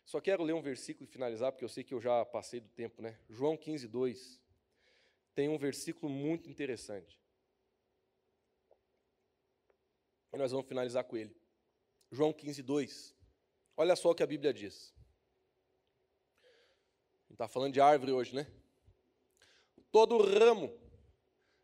[0.06, 2.70] só quero ler um versículo e finalizar, porque eu sei que eu já passei do
[2.70, 3.20] tempo, né?
[3.30, 4.42] João 15, 2.
[5.36, 7.20] Tem um versículo muito interessante.
[10.38, 11.36] Nós vamos finalizar com ele.
[12.12, 13.16] João 15, 2.
[13.76, 14.94] Olha só o que a Bíblia diz.
[17.30, 18.48] Está falando de árvore hoje, né?
[19.92, 20.76] Todo ramo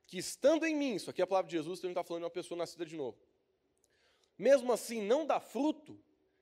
[0.05, 2.21] que estando em mim, isso aqui é a palavra de Jesus, então ele está falando
[2.21, 3.17] de uma pessoa nascida de novo.
[4.37, 5.99] Mesmo assim, não dá fruto,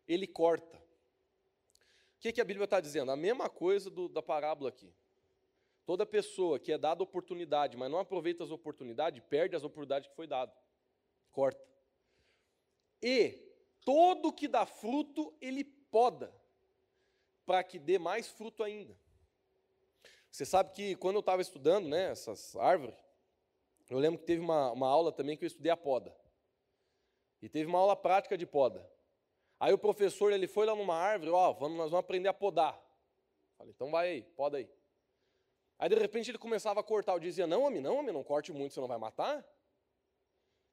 [0.08, 0.78] ele corta.
[0.78, 3.12] O que, que a Bíblia está dizendo?
[3.12, 4.94] A mesma coisa do, da parábola aqui.
[5.86, 10.16] Toda pessoa que é dada oportunidade, mas não aproveita as oportunidades, perde as oportunidades que
[10.16, 10.52] foi dado.
[11.32, 11.71] Corta.
[13.02, 13.32] E
[13.84, 16.34] todo que dá fruto, ele poda,
[17.46, 18.98] para que dê mais fruto ainda.
[20.30, 22.96] Você sabe que quando eu estava estudando né, essas árvores,
[23.90, 26.16] eu lembro que teve uma, uma aula também que eu estudei a poda.
[27.42, 28.90] E teve uma aula prática de poda.
[29.60, 32.82] Aí o professor ele foi lá numa árvore, ó, vamos, nós vamos aprender a podar.
[33.58, 34.70] Falei, então vai aí, poda aí.
[35.78, 37.14] Aí de repente ele começava a cortar.
[37.14, 39.46] Eu dizia, não, homem, não, homem, não corte muito, você não vai matar.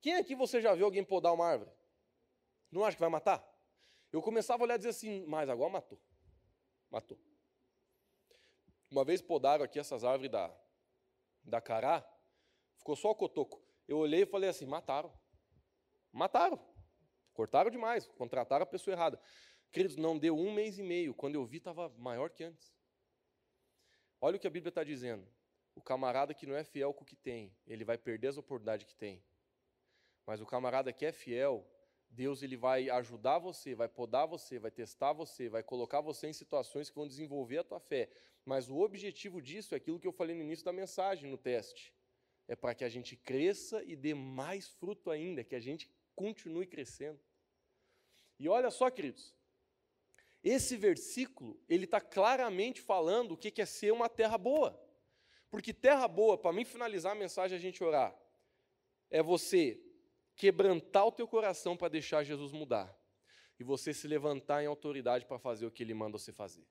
[0.00, 1.70] Quem aqui você já viu alguém podar uma árvore?
[2.70, 3.44] Não acha que vai matar?
[4.12, 6.00] Eu começava a olhar e dizer assim, mas agora matou.
[6.90, 7.18] Matou.
[8.90, 10.50] Uma vez podaram aqui essas árvores da,
[11.44, 12.06] da cará,
[12.78, 13.62] ficou só o cotoco.
[13.86, 15.12] Eu olhei e falei assim: mataram.
[16.12, 16.58] Mataram.
[17.32, 19.20] Cortaram demais, contrataram a pessoa errada.
[19.70, 21.14] Queridos, não deu um mês e meio.
[21.14, 22.74] Quando eu vi, estava maior que antes.
[24.20, 25.26] Olha o que a Bíblia está dizendo.
[25.74, 28.84] O camarada que não é fiel com o que tem, ele vai perder as oportunidades
[28.84, 29.22] que tem.
[30.26, 31.64] Mas o camarada que é fiel,
[32.10, 36.32] Deus ele vai ajudar você, vai podar você, vai testar você, vai colocar você em
[36.32, 38.10] situações que vão desenvolver a tua fé.
[38.44, 41.94] Mas o objetivo disso é aquilo que eu falei no início da mensagem, no teste.
[42.46, 46.66] É para que a gente cresça e dê mais fruto ainda, que a gente continue
[46.66, 47.20] crescendo.
[48.38, 49.34] E olha só, queridos,
[50.42, 54.80] esse versículo, ele está claramente falando o que é ser uma terra boa.
[55.50, 58.16] Porque terra boa, para mim finalizar a mensagem a gente orar,
[59.10, 59.80] é você
[60.38, 62.96] quebrantar o teu coração para deixar Jesus mudar.
[63.58, 66.64] E você se levantar em autoridade para fazer o que ele manda você fazer.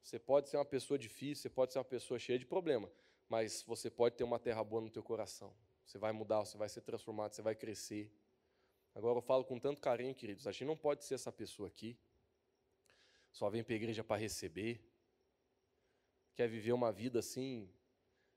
[0.00, 2.88] Você pode ser uma pessoa difícil, você pode ser uma pessoa cheia de problema,
[3.28, 5.52] mas você pode ter uma terra boa no teu coração.
[5.84, 8.12] Você vai mudar, você vai ser transformado, você vai crescer.
[8.94, 11.98] Agora eu falo com tanto carinho, queridos, a gente não pode ser essa pessoa aqui.
[13.32, 14.80] Só vem para a igreja para receber.
[16.36, 17.68] Quer viver uma vida assim,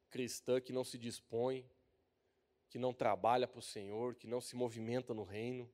[0.09, 1.69] cristã, que não se dispõe,
[2.69, 5.69] que não trabalha para o Senhor, que não se movimenta no reino,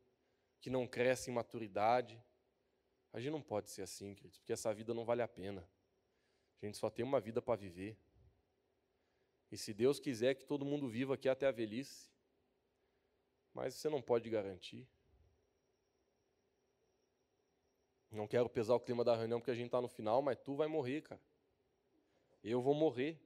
[0.59, 2.21] que não cresce em maturidade.
[3.11, 5.67] A gente não pode ser assim, queridos, porque essa vida não vale a pena.
[6.61, 7.97] A gente só tem uma vida para viver.
[9.51, 12.09] E se Deus quiser que todo mundo viva aqui até a velhice,
[13.53, 14.87] mas você não pode garantir.
[18.11, 20.55] Não quero pesar o clima da reunião porque a gente está no final, mas tu
[20.55, 21.21] vai morrer, cara.
[22.41, 23.19] Eu vou morrer.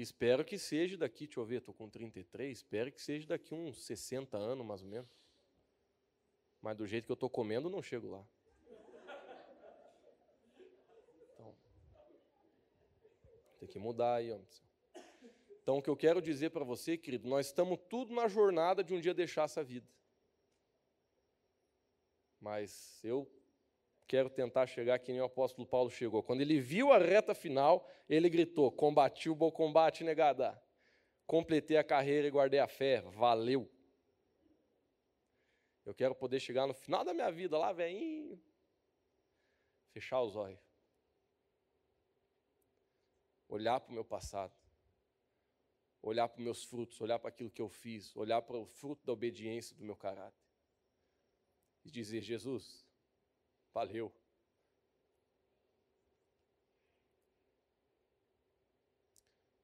[0.00, 3.84] Espero que seja daqui, deixa eu ver, estou com 33, espero que seja daqui uns
[3.84, 5.10] 60 anos, mais ou menos.
[6.62, 8.26] Mas do jeito que eu estou comendo, não chego lá.
[11.34, 11.54] Então,
[13.58, 14.46] tem que mudar aí, homem.
[15.62, 18.94] Então, o que eu quero dizer para você, querido, nós estamos tudo na jornada de
[18.94, 19.86] um dia deixar essa vida.
[22.40, 23.30] Mas eu
[24.10, 26.20] quero tentar chegar que nem o apóstolo Paulo chegou.
[26.20, 30.60] Quando ele viu a reta final, ele gritou: Combati o bom combate, negada.
[31.26, 33.00] Completei a carreira e guardei a fé.
[33.02, 33.70] Valeu.
[35.86, 38.42] Eu quero poder chegar no final da minha vida, lá, velhinho,
[39.92, 40.60] fechar os olhos,
[43.48, 44.52] olhar para o meu passado
[46.02, 49.04] olhar para os meus frutos, olhar para aquilo que eu fiz, olhar para o fruto
[49.04, 50.42] da obediência do meu caráter.
[51.84, 52.89] E dizer: Jesus,
[53.72, 54.12] valeu.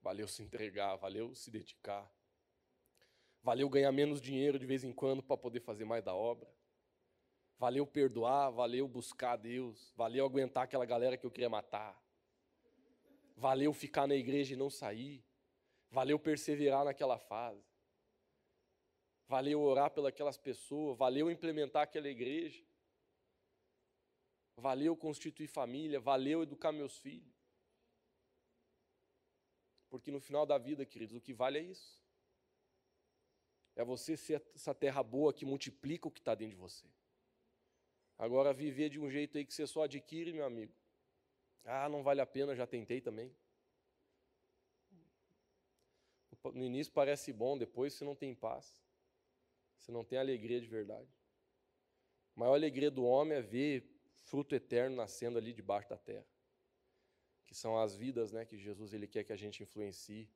[0.02, 2.09] Valeu se entregar, valeu se dedicar.
[3.42, 6.48] Valeu ganhar menos dinheiro de vez em quando para poder fazer mais da obra.
[7.59, 12.00] Valeu perdoar, valeu buscar Deus, valeu aguentar aquela galera que eu queria matar.
[13.36, 15.24] Valeu ficar na igreja e não sair.
[15.90, 17.64] Valeu perseverar naquela fase.
[19.28, 22.64] Valeu orar pelas pessoas, valeu implementar aquela igreja.
[24.57, 27.34] Valeu constituir família, valeu educar meus filhos.
[29.88, 32.00] Porque no final da vida, queridos, o que vale é isso.
[33.74, 36.86] É você ser essa terra boa que multiplica o que está dentro de você.
[38.18, 40.74] Agora, viver de um jeito aí que você só adquire, meu amigo.
[41.64, 43.35] Ah, não vale a pena, já tentei também
[46.52, 48.82] no início parece bom, depois você não tem paz.
[49.78, 51.09] Você não tem alegria de verdade.
[52.36, 53.85] A maior alegria do homem é ver
[54.27, 56.27] fruto eterno nascendo ali debaixo da terra.
[57.44, 60.28] Que são as vidas né, que Jesus ele quer que a gente influencie.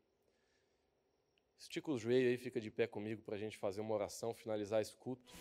[1.58, 4.80] Estica os joelhos aí, fica de pé comigo para a gente fazer uma oração, finalizar
[4.80, 5.34] esse culto.